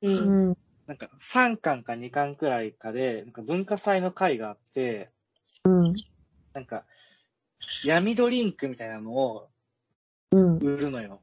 [0.02, 0.08] え。
[0.08, 0.10] う。
[0.10, 0.56] うんん。
[0.86, 5.10] なんか3巻か2巻くらいかで、なんか文化祭の会があって、
[5.64, 5.92] うん。
[6.54, 6.84] なんか、
[7.84, 9.48] 闇ドリンクみたいなのを
[10.32, 10.56] うん。
[10.56, 11.20] 売るのよ。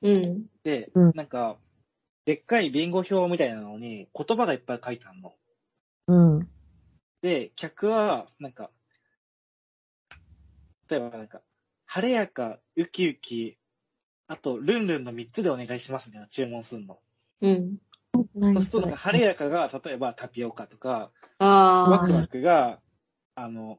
[0.00, 0.46] うん。
[0.64, 1.58] で、うんなんか、
[2.24, 5.34] でっかいビンゴ表みたいなのに言葉がいっぱい書いてあるの。
[6.06, 6.51] うん。
[7.22, 8.70] で、客は、なんか、
[10.90, 11.40] 例えばなんか、
[11.86, 13.56] 晴れやか、ウキウキ、
[14.26, 16.98] あと、ルンルンの3つでお願いしますみたいな注文するの。
[17.40, 17.78] うん。
[18.54, 21.10] そうすると、なんか晴れやかが、例えばタピオカとか。
[21.90, 22.80] ワクワクが、
[23.34, 23.78] あの、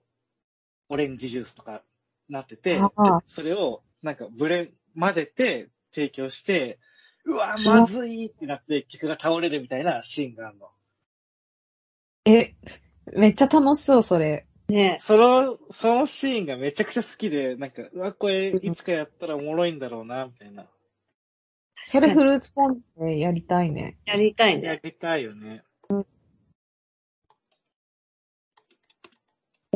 [0.89, 1.83] オレンジジュースとか
[2.29, 2.81] なってて
[3.27, 6.79] それを、なんか、ブレ、混ぜて、提供して、
[7.25, 10.69] うわ、まずいってなって、客が倒れるみたいなシーンがあるの。
[12.25, 12.55] え、
[13.15, 14.45] めっちゃ楽しそう、それ。
[14.69, 20.65] ねその、そのシーンがめちゃくちゃ好きで、なんか、うわ、これ、いつかやったらおもろいんだろうな、みたいな。
[21.85, 23.97] それフルーツポンチでやりたいね。
[24.05, 24.67] やりたいね。
[24.67, 25.63] やりたいよね。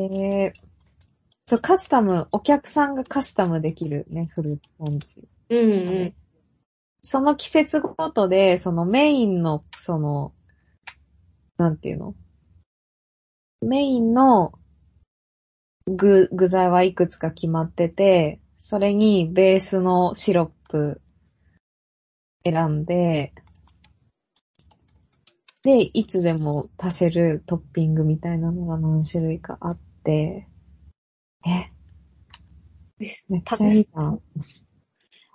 [0.00, 0.52] ー、
[1.44, 5.28] そう、カスタム、お客さんがカスタムできるね、フルーツポンチ。
[5.50, 6.14] うんうん。
[7.02, 10.32] その季節ごとで、そのメインの、その、
[11.56, 12.14] なんていうの？
[13.60, 14.52] メインの
[15.86, 21.00] 具、具材はいくつか決まってて、それにベースのシロップ
[22.44, 23.32] 選んで、
[25.62, 30.46] で、いつでも足せるトッピングみたいなのが何種類かあって、
[31.46, 31.68] え、
[33.28, 34.20] めっちゃいいじゃん。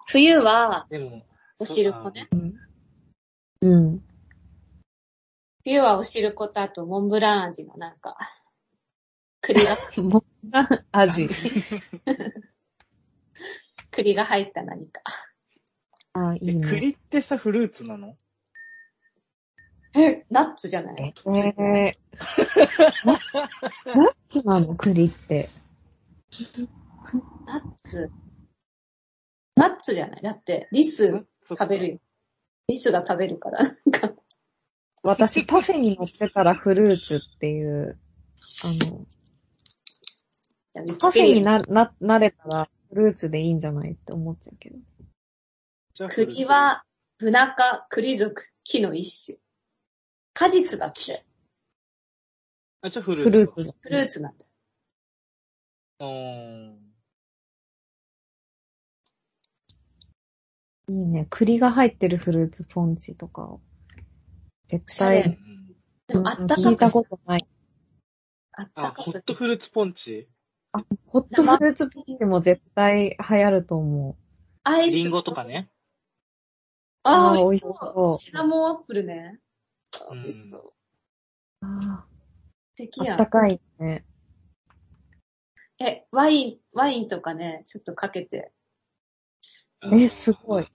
[0.07, 1.25] 冬は、でも、
[1.59, 2.29] お汁粉ね。
[3.61, 4.03] うん。
[5.65, 8.17] 冬はお汁粉とあとモンブラン味のなんか、
[9.41, 11.29] 栗が、 モンブラン味。
[13.91, 15.01] 栗が入った何か。
[16.13, 16.67] あ、いいえ、ね。
[16.67, 18.17] 栗ってさ、フルーツなの？
[19.95, 21.13] え、ナッツじゃない？
[21.25, 21.95] えー、
[23.05, 23.13] ナ
[24.03, 24.75] ナッツなの？
[24.75, 25.49] 栗って。
[27.45, 28.11] ナッツ？
[29.55, 30.21] ナッツじゃない？
[30.23, 31.99] だって、リス食べるよ。
[32.67, 33.59] リスが食べるから。
[33.63, 34.13] なんか
[35.03, 37.99] 私、 パフェに乗ってたらフルーツっていう、
[38.63, 38.67] あ
[40.85, 44.77] の、パフェにな、な、なれたらフルーツでいいんじゃないって思っちゃうけど。
[46.09, 46.83] 栗は、
[47.19, 49.37] ブナ科、栗属、木の一種。
[50.33, 51.23] 果実だって、
[52.81, 53.37] あ、じゃあフルーフツ。
[53.39, 53.75] ルーツだ。
[53.81, 54.45] フルーツなんだ。
[55.99, 56.93] うーん。
[60.89, 61.27] いいね。
[61.29, 63.61] 栗が入ってるフルーツポンチとかを。
[64.73, 65.37] 絶対、
[66.07, 67.47] でも、あった聞いたかくしことない。
[68.53, 70.27] あったあ、ホッかくトフルーツポンチ？
[71.05, 74.17] ホットフルーツポンチも絶対流行ると思
[74.63, 74.95] アイス。
[74.95, 75.43] リンゴとか。
[75.43, 75.69] ね。
[77.03, 78.17] ああ、美味しそうう。
[78.17, 79.39] シナモンアップルね。
[80.09, 80.73] うん美味しそう。
[81.61, 81.65] う。
[81.65, 82.07] あ
[82.75, 83.21] 素敵やん。
[83.21, 84.05] あったかいね。
[85.79, 88.51] え、ワイン、ワインとかね、ちょっとかけて。
[89.91, 90.67] え、すごい。。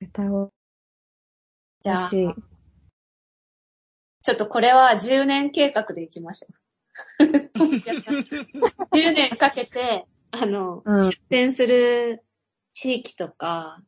[0.00, 0.59] 絶対美
[1.82, 2.10] じゃあ。
[2.10, 7.24] ちょっとこれは10年計画でいきましょう。
[7.24, 12.22] 10年かけて、あの、うん出店する
[12.72, 13.82] 地域とか、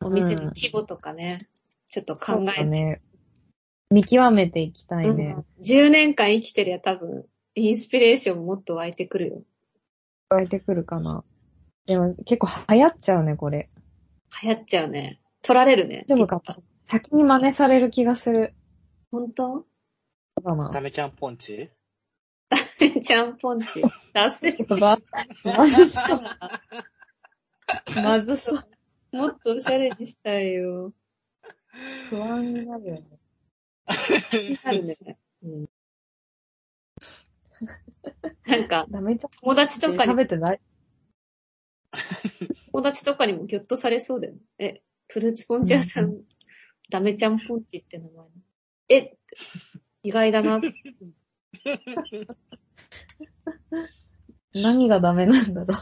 [0.00, 1.38] お店の規模とかね、
[1.88, 3.00] ちょっと考えて、だね。
[3.90, 5.36] 見極めていきたいね。
[5.38, 9.42] うん10年間生きてりゃ多分、インスピレーションもっと湧いてくるよ。
[10.28, 11.24] 湧いてくるかな。
[11.86, 13.70] でも結構流行っちゃうね、これ。
[14.42, 15.20] 流行っちゃうね。
[15.42, 16.04] 取られるね。
[16.08, 16.26] でも
[16.86, 18.54] 先に真似される気がする。
[19.10, 19.44] 本当？
[19.52, 19.64] そ
[20.38, 20.70] うだな。
[20.70, 21.70] ダメちゃんポンチ？
[23.02, 23.82] ちゃんぽんち。
[24.14, 24.48] 出せ。
[24.48, 24.98] やば。
[25.44, 26.22] まずそう。
[27.94, 29.16] まずそう。
[29.16, 30.92] もっとおしゃれにしたいよ。
[32.10, 33.02] 不安になるよね。
[34.64, 34.96] あるね。
[35.42, 35.68] うん。
[38.46, 39.30] なんか、ダメちゃん。
[39.40, 40.60] 友達とかに、食べてない？
[42.72, 44.40] 友達とかにもギョッとされそうだよね。
[44.58, 46.14] え、フルーツポンチ屋さん、
[46.88, 48.26] ダメちゃんポンチって名前。
[48.88, 49.16] え
[50.02, 50.60] 意外だな。
[54.54, 55.74] 何がダメなんだろ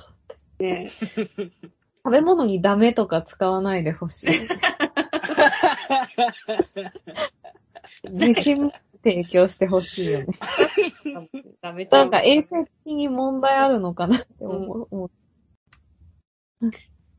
[0.58, 0.62] う。
[0.62, 4.28] ね食べ物にダメとか使わないでほしい。
[8.10, 8.70] 自信
[9.02, 10.26] 提供してほしいよね。
[11.60, 14.88] ダメちゃうんなか衛生的に問題あるのかなって思う。
[14.90, 15.10] 思う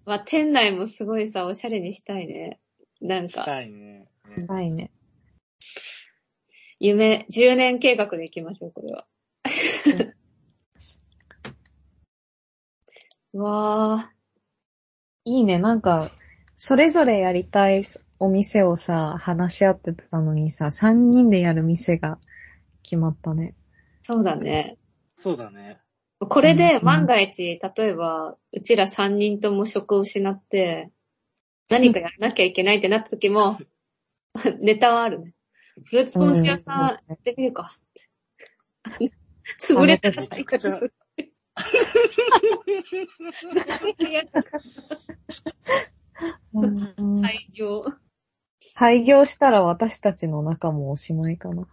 [0.06, 2.60] まあ、店内もすごいさ、おしゃれにしたいね。
[3.02, 4.08] なんしか、たいね。
[4.24, 4.92] しないね。
[6.80, 9.06] 夢、10年計画で行きましょう、これは。
[13.34, 14.12] う わ
[15.26, 15.58] いいね。
[15.58, 16.12] なんか、
[16.58, 17.84] それぞれやりたい
[18.20, 22.20] お店をさ、話し合ってたのにさ、3人でやる店が
[22.84, 23.56] 決まったね。
[24.04, 24.78] ー、そうだね。
[25.16, 25.80] そうだね。
[26.20, 30.92] これでうん万が一、例えば、うちら3人とも職を失って、
[31.70, 33.58] 何かやらなきゃいけないってなった時も、
[34.60, 35.34] ネタはあるね。
[35.86, 37.72] フルーツポンチ屋さん、うんやってみるか
[38.92, 39.12] って。
[39.60, 40.92] 潰れたら最高です。
[46.54, 47.84] うん 廃業。
[48.74, 51.68] 廃業したら私たちの中もおしまいかな。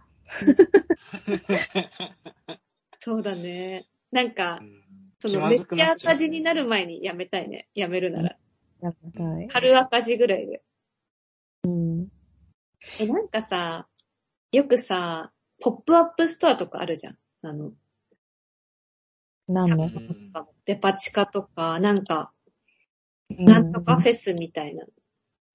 [2.99, 3.87] そうだね。
[4.11, 4.83] なんかう、ん
[5.19, 7.69] そのめっちゃ赤字になる前にやめたいね。
[7.73, 8.37] やめるなら。
[8.83, 9.47] やりたい。
[9.49, 10.61] 春赤字ぐらいで。
[11.63, 12.11] うん。
[12.99, 13.87] え、なんかさ、
[14.51, 15.31] よくさ、
[15.61, 17.17] ポップアップストアとかあるじゃん。
[17.41, 17.71] あの、
[19.47, 19.85] 何の？
[19.85, 20.33] うん
[20.65, 22.31] デパ地下とか、なんか、
[23.29, 24.85] うなんとかフェスみたいな、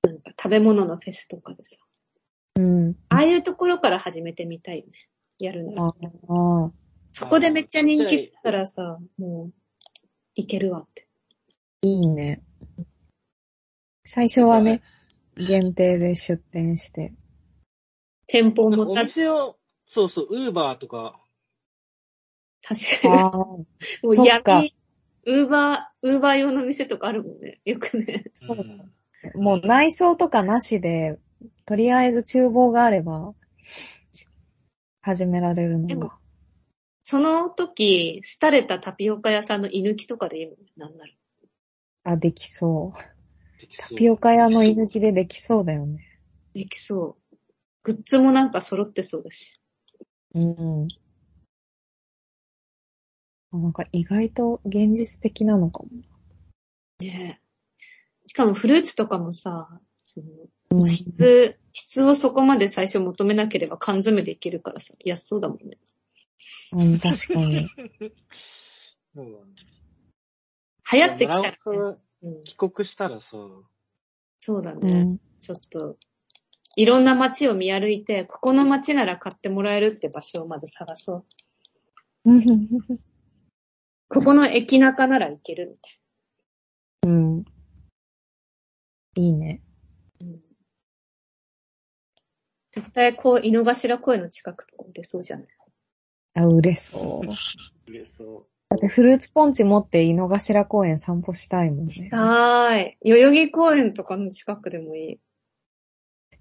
[0.03, 1.77] なんか食べ物のフェスとかでさ、
[2.57, 2.97] うん。
[3.09, 4.93] ああいうところから始めてみたいよね。
[5.39, 5.85] やるなら。
[5.85, 5.95] あ
[6.67, 6.73] あ。
[7.13, 9.53] そこでめっちゃ人気だったらさ、もう、
[10.35, 11.09] いけるわって。
[11.83, 12.43] いいね。
[14.11, 14.81] 最初はね、
[15.37, 17.13] 限定で出店して。
[18.27, 21.21] 店舗なんかお店を、そうそう、ウーバーとか、
[22.63, 23.13] 確かに。
[23.13, 23.67] も
[24.05, 24.75] うそっか闇、
[25.27, 27.61] ウーバー、ウーバー用の店とかあるもんね。
[27.67, 28.25] よくね。
[28.33, 28.91] そうだん
[29.35, 31.19] もう内装とかなしで、
[31.67, 33.35] とりあえず厨房があれば、
[35.03, 36.19] 始められるでものが。
[37.03, 40.73] その時、廃れたタピオカ屋さんの居抜きとかでいいもんね。
[40.79, 41.13] なんなら。
[42.05, 43.18] あ、できそう。
[43.59, 46.05] できそうタピオカ屋の居抜きでできそうだよね。
[46.55, 47.37] できそう。
[47.83, 49.61] グッズもなんか揃ってそうだし。
[50.35, 50.89] うん。
[53.51, 55.89] あなんか意外と現実的なのかも。
[57.01, 58.29] ねえ。
[58.29, 60.27] しかもフルーツとかもさ、その、
[60.81, 65.79] うん質、質をそこまで最初求めなければ缶詰でいけるからさ、安そうだもんね。
[66.73, 67.69] うん、確かに。
[70.91, 71.59] 流行ってきたら、ね
[72.45, 73.37] 帰国したらさ、
[74.41, 75.05] そうだうね。
[75.05, 75.19] ん。
[75.41, 75.97] ちょっと、
[76.77, 81.25] いろんな街を見歩いて、ここの街なら買ってもらえるって場所をまず探そう。
[84.09, 86.01] ここの駅中なら行けるみたい
[87.07, 87.45] うん。
[89.17, 89.63] いいね。
[90.21, 90.27] な。
[90.27, 90.35] うん、
[92.73, 95.47] 絶対こう、井の頭公園の近くとか売れそうじゃない？
[96.35, 97.29] あ、売れそう。
[97.91, 101.87] 売れそだってフルーツポンチ持って井の頭公園散歩したいもんね。
[101.89, 102.99] したーい。
[103.03, 105.21] 代々木公園とかの近くでもいい。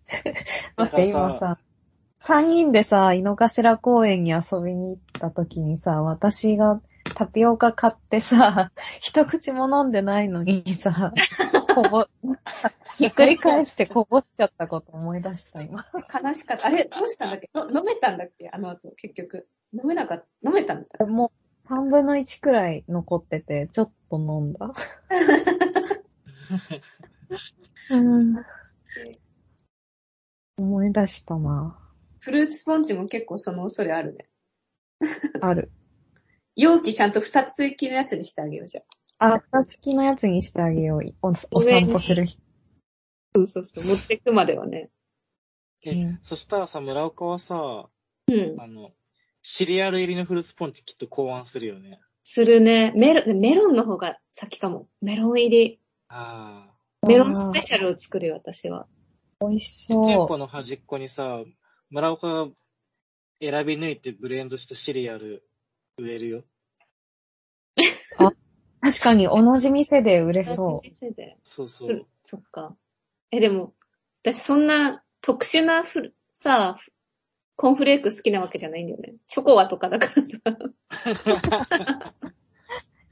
[0.76, 1.58] 待って、今さ、
[2.20, 6.82] 三人でさ、井の頭公園に遊びに行った時にさ、私が
[7.16, 11.14] タピオカ買ってさ、 一口も飲んでないのにさ、
[11.74, 12.08] こぼ、
[12.98, 15.86] ひっくり返してこぼしちゃったこと思い出した今。
[15.94, 16.68] 悲しかった。
[16.68, 17.50] あれ、どうしたんだっけ？
[17.54, 18.50] の飲めたんだっけ？
[18.52, 19.48] あの後、結局。
[19.74, 20.26] 飲めなかった。
[20.50, 21.06] 飲めたんだった。
[21.06, 24.74] もう三分の一くらい残ってて、ちょっと飲んだ。
[27.92, 28.38] うん、
[30.58, 31.78] 思い出したな。
[32.20, 34.30] フルーツポンチも結構その恐れあるね。
[35.42, 35.70] ある。
[36.56, 38.86] 容器ちゃんと二つ行きのやつにしてあげようじゃん。
[39.20, 41.02] あ、蓋付きのやつにしてあげよう。
[41.22, 42.42] おお散歩する人。
[43.36, 43.84] そうそうそう。
[43.84, 44.90] 持ってくまではね。
[45.84, 47.90] え、うんそしたらさ、村岡はさ、
[48.28, 48.56] うん。
[48.62, 48.94] あの、
[49.50, 52.02] シリアル入りのフルーツポンチきっと考案するよね。
[52.22, 52.92] するね。
[52.98, 54.90] メロン、メロンの方が先かも。
[55.02, 55.80] メロン入り。
[56.10, 56.68] あ
[57.08, 58.88] メロンスペシャルを作るよ、私は。
[59.40, 59.96] 美味しあ。
[59.96, 61.46] 店そ舗の端っこにさ、
[61.90, 62.48] 村岡が
[63.40, 65.48] 選び抜いてブレンドしたシリアル
[65.98, 66.44] 売れるよ。
[68.20, 68.36] う。
[68.82, 71.38] 確かに同じ店で売れそ店で。
[71.44, 71.90] そうそう。
[71.90, 72.76] うんそっか。
[73.32, 73.74] え、でも、
[74.24, 76.76] 私そんな特殊なフル、さ、
[77.58, 79.16] コーンフレーク好きなわけじゃないんだよね。
[79.26, 80.40] チョコワとかだからさ。
[80.46, 80.76] う。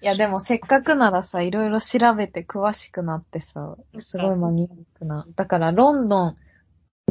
[0.02, 5.26] いやでもせっかくならさ、いろいろ調べて詳しくなってさ、すごいマニアックな。
[5.36, 6.38] だからロンドン、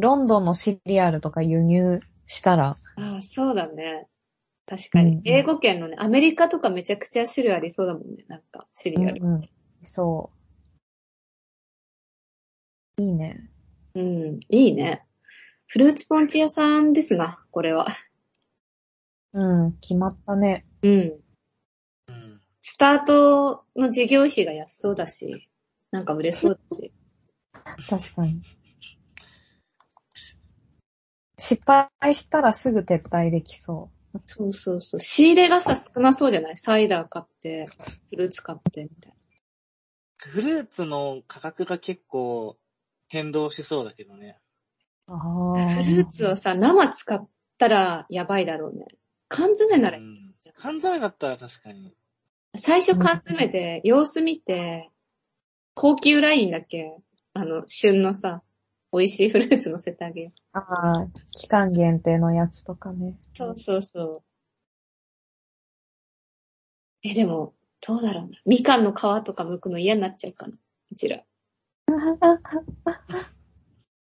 [0.01, 4.07] ロンドンのシリアルとか輸入したら、ああ、そうだね。
[4.65, 5.21] 確かにうん。
[5.25, 8.23] 英語圏のね、アメリカとかめちゃくちゃ種類ありそうだもんね。
[8.29, 9.21] なんか、シリアル。
[9.21, 9.49] うんうん。
[9.83, 10.31] そ
[12.97, 13.01] う。
[13.01, 13.49] いいね。
[13.93, 15.05] うん、いいね。
[15.67, 17.87] フルーツポンチ屋さんですな、これは。
[19.33, 20.65] うん、決まったね。
[20.81, 21.19] うん。
[22.07, 22.41] うん。
[22.61, 25.49] スタートの事業費が安そうだし、
[25.91, 26.93] なんか売れそうだし。
[27.89, 28.41] 確かに。
[31.37, 33.91] 失敗したらすぐ撤退できそ
[34.25, 34.99] そうそうそう。
[35.01, 36.57] 仕入れがさ、少なそうじゃない？
[36.57, 37.67] サイダー買って、
[38.09, 39.13] フルーツ買って、みたい
[40.17, 42.57] フルーツの価格が結構
[43.09, 44.37] 変動しそうだけどね。
[45.07, 47.27] フルーツをさ、生使っ
[47.57, 48.87] たらやばいだろうね。
[49.27, 51.93] 缶詰ならいいんですよ缶詰だったら確かに。
[52.55, 54.91] 最初缶詰で様子見て、
[55.73, 56.97] 高級ラインだけ、
[57.33, 58.41] あの、旬のさ、
[58.91, 60.57] 美味しいフルーツ乗せてあげよう。
[60.57, 63.17] ああ、期間限定のやつとかね。
[63.33, 64.23] そうそうそう。
[67.03, 67.53] え、でも、
[67.85, 68.39] どうだろうな。
[68.45, 70.53] みかんの皮とか剥くの嫌になっちゃうかな。
[70.91, 71.23] うちら。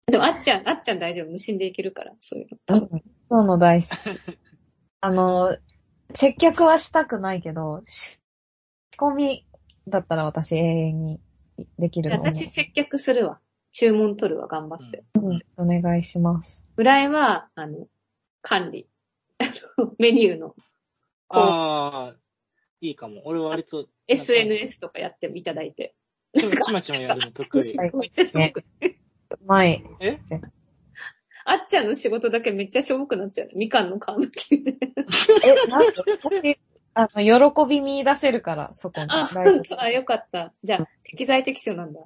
[0.06, 1.30] でも、あっちゃん、あっちゃん大丈夫？
[1.30, 2.58] 無心でいけるから、そういうの。
[2.66, 3.92] 多分そうの大好き。
[5.00, 5.56] あの、
[6.14, 8.18] 接客はしたくないけど、仕
[8.98, 9.46] 込み
[9.88, 11.20] だったら私永遠に
[11.78, 13.40] できるの私接客するわ。
[13.72, 15.04] 注文取るわ、頑張って。
[15.14, 16.64] うん、お願いします。
[16.76, 17.88] ぐらいは、あの、
[18.42, 18.86] 管理。
[19.98, 20.54] メニューの、
[21.30, 22.16] ああ、
[22.80, 23.22] いいかも。
[23.24, 23.88] 俺は割と。
[24.08, 25.94] SNS とかやっていただいて。
[26.34, 27.76] ちまちまやるの得意。
[27.78, 27.92] はい
[28.34, 28.52] め
[29.34, 29.44] っちゃしょぼく。
[29.44, 29.84] うまい。
[30.00, 30.18] え？
[31.44, 33.50] あっちゃんの仕事だけめっちゃしょぼくなっちゃう。
[33.56, 34.74] みかんの皮むきで。
[35.44, 36.58] え、なんか、私、
[36.94, 39.06] あの、喜び見出せるから、そこに。
[39.10, 39.80] あ、大丈本当？
[39.82, 40.52] あ、よかった。
[40.62, 42.00] じゃあ、適材適所なんだ。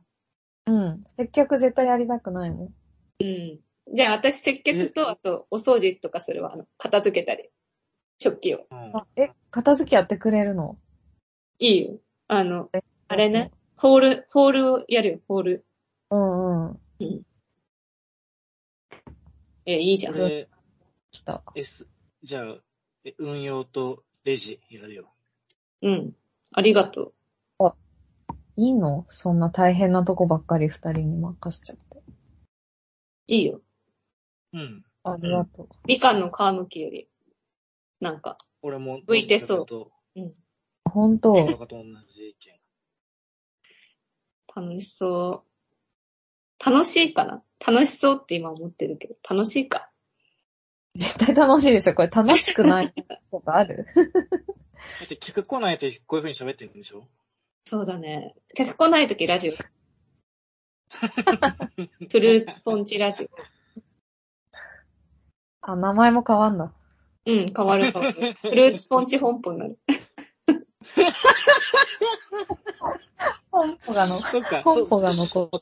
[0.67, 1.05] 夫うん。
[1.17, 2.75] 接客絶対やりたくないもん。
[3.21, 3.61] うん。
[3.95, 6.53] じゃあ、私接客と、あと、お掃除とかするわ。
[6.55, 7.51] あの、片付けたり。
[8.19, 8.67] 食器を。
[8.71, 10.79] うんあ、え、片付けやってくれるの？
[11.59, 11.99] いいよ。
[12.29, 12.81] あの、え？
[13.09, 13.51] あれね？。
[13.77, 15.67] ホール、ホールをやるよ、ホール。
[16.11, 16.56] うんうん。
[19.67, 20.15] え、いいじゃん。
[20.15, 20.49] で、
[21.11, 21.43] 来た。
[21.55, 21.87] S、
[22.23, 22.57] じゃあ、
[23.05, 25.13] え運用とレジやるよ。
[25.83, 26.17] うん。
[26.53, 27.13] ありがとう。
[28.59, 29.05] いいの？
[29.11, 32.03] そんな大変なとこばっかり二人に任せちゃって。
[33.27, 33.61] いいよ。
[34.55, 34.83] うん。
[35.05, 35.69] ありがとう。
[35.87, 37.07] みかんの皮むきより、
[38.01, 39.01] なんか、俺も。
[39.07, 39.89] 向いてそうどっ
[40.87, 41.67] 本当というと。
[41.67, 42.37] と同じ意
[44.57, 44.67] 見。
[44.69, 45.49] 楽しそう。
[46.65, 47.43] 楽しいかな？
[47.67, 49.91] 楽しそうって今思ってるけど、楽しいか？
[50.95, 51.95] 絶対楽しいですよ。
[51.95, 52.95] これ楽しくない
[53.31, 53.87] ことある？
[53.95, 54.03] だ
[55.05, 57.07] って客来ないとこういう風に喋ってるんでしょ？
[57.65, 58.35] そうだね。
[58.55, 59.53] 客来ないときラジオ。
[62.09, 63.29] フルーツポンチラジ
[65.61, 66.73] あ、名前も変わんだ。
[67.27, 67.33] オ。
[67.33, 68.33] うん、変わる変わる。
[68.35, 69.79] フルーツポンチ本舗になる。
[73.51, 74.63] 本舗がの、そっか。
[74.63, 75.61] 本舗が残っ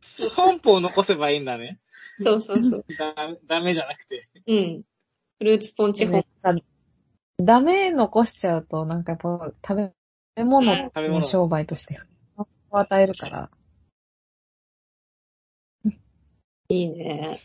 [0.00, 1.80] そ本舗を残せばいいんだね。
[2.22, 2.84] そうそうそう。
[2.98, 3.14] だ、
[3.46, 4.28] ダメじゃなくて。
[4.46, 4.82] うん。
[5.38, 6.24] フルーツポンチ本
[6.54, 6.64] ね
[7.38, 9.92] ダメ残しちゃうと、なんかやっぱ食
[10.36, 11.98] べ物食べ物の商売として
[12.36, 12.46] を
[12.78, 13.50] 与えるから、
[16.68, 17.40] いいね。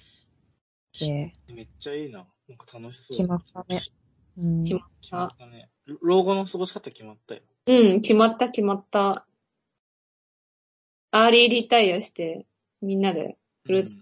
[1.00, 2.28] でめっちゃいいな。
[2.48, 3.18] なんか楽しそう。
[3.18, 3.82] 決まったね。
[4.38, 4.64] うん。
[4.64, 5.70] 決まっ決まったね。
[6.02, 7.42] 老後の過ごし方決まったよ。
[7.68, 9.26] うん、決まった決まった。
[11.12, 12.46] アーリーリタイアして、
[12.82, 14.02] みんなでフルーツ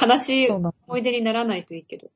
[0.00, 0.50] 悲しい。
[0.50, 2.10] 思い出にならないといいけど。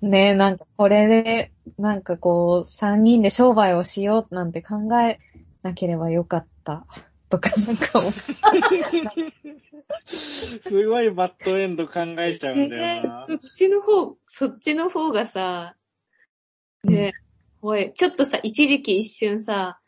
[0.00, 5.18] ねなんかこれで、なんかこう、三人で商売をしようなんて考え
[5.62, 6.86] なければよかった。
[7.28, 8.12] とかなんか思う
[10.06, 13.26] すごいバッドエンド考えちゃうんだよな。
[13.26, 15.76] そっちの方、そっちの方がさ、
[16.84, 17.12] ね、
[17.62, 19.80] おい、ちょっとさ、一時期一瞬さ、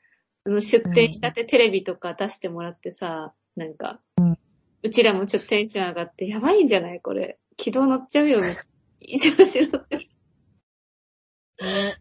[0.45, 4.39] あの出店したてテレビとか出してもらってさ、なんか、うん
[4.85, 7.39] うちらもちょっとテンション上がって、やばいんじゃないこれ。
[7.57, 8.65] 軌道乗っちゃうよ、みたいな。
[9.01, 10.15] 一応しろってさ
[11.61, 11.99] ね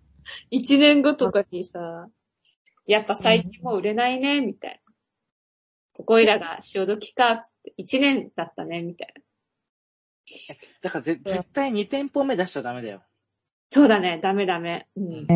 [0.49, 2.07] 一年後とかにさ、
[2.87, 4.80] やっぱ最近もう売れないね、みたいな。
[6.01, 9.21] ここいらが潮時か、つって、一年だったね、みたいな。
[10.81, 13.03] だからぜ絶対2店舗目出しちゃダメだよ。
[13.69, 14.87] そうだね、ダメダメ。
[14.95, 15.27] うん。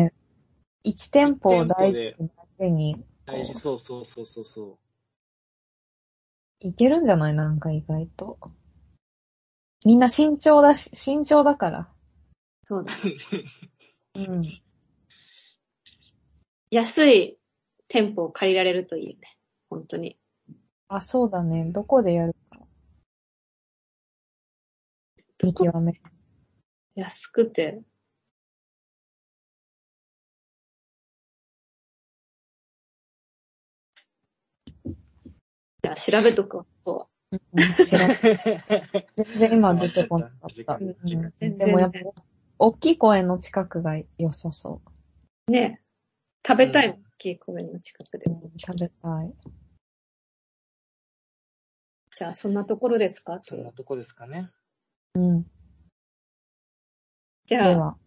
[0.82, 2.16] 一店舗を大事
[2.58, 2.96] に
[3.26, 4.78] 大事、そうそうそうそうそ
[6.58, 7.34] いけるんじゃない？
[7.34, 8.38] なんか意外と。
[9.84, 11.88] みんな慎重だし、慎重だから。
[12.64, 12.92] そうだ。
[14.14, 14.18] う。
[14.18, 14.62] うん。
[16.72, 17.38] 安い
[17.86, 19.36] 店舗を借りられるといいよね。
[19.70, 20.18] 本当に。
[20.88, 21.64] あ、そうだね。
[21.72, 22.60] どこでやるか。
[25.42, 26.00] 見極め。
[26.94, 27.82] 安くて。
[34.84, 34.92] い
[35.82, 36.66] や、調べとくわ。
[37.32, 40.78] うん、調べ全然今出てこなかった。
[40.80, 41.98] うん、でもやっぱ、
[42.58, 44.80] 大きい公園の近くが良さそ
[45.48, 45.50] う。
[45.50, 45.86] ねえ。
[46.46, 48.26] 食べたい、うん、大きい公園の近くで。
[48.56, 49.34] 食べたい。
[52.16, 53.40] じゃあ、そんなところですか？
[53.42, 54.50] そんなとこですかね。
[55.16, 55.46] うん。
[57.44, 57.98] じゃあ、では、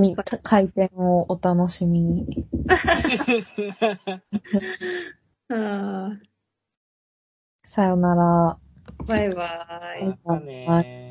[0.00, 2.26] み開店をお楽しみに。
[5.50, 6.10] あ
[7.66, 8.58] さよなら。
[9.00, 10.06] ーバイバイ。
[10.06, 11.07] またねー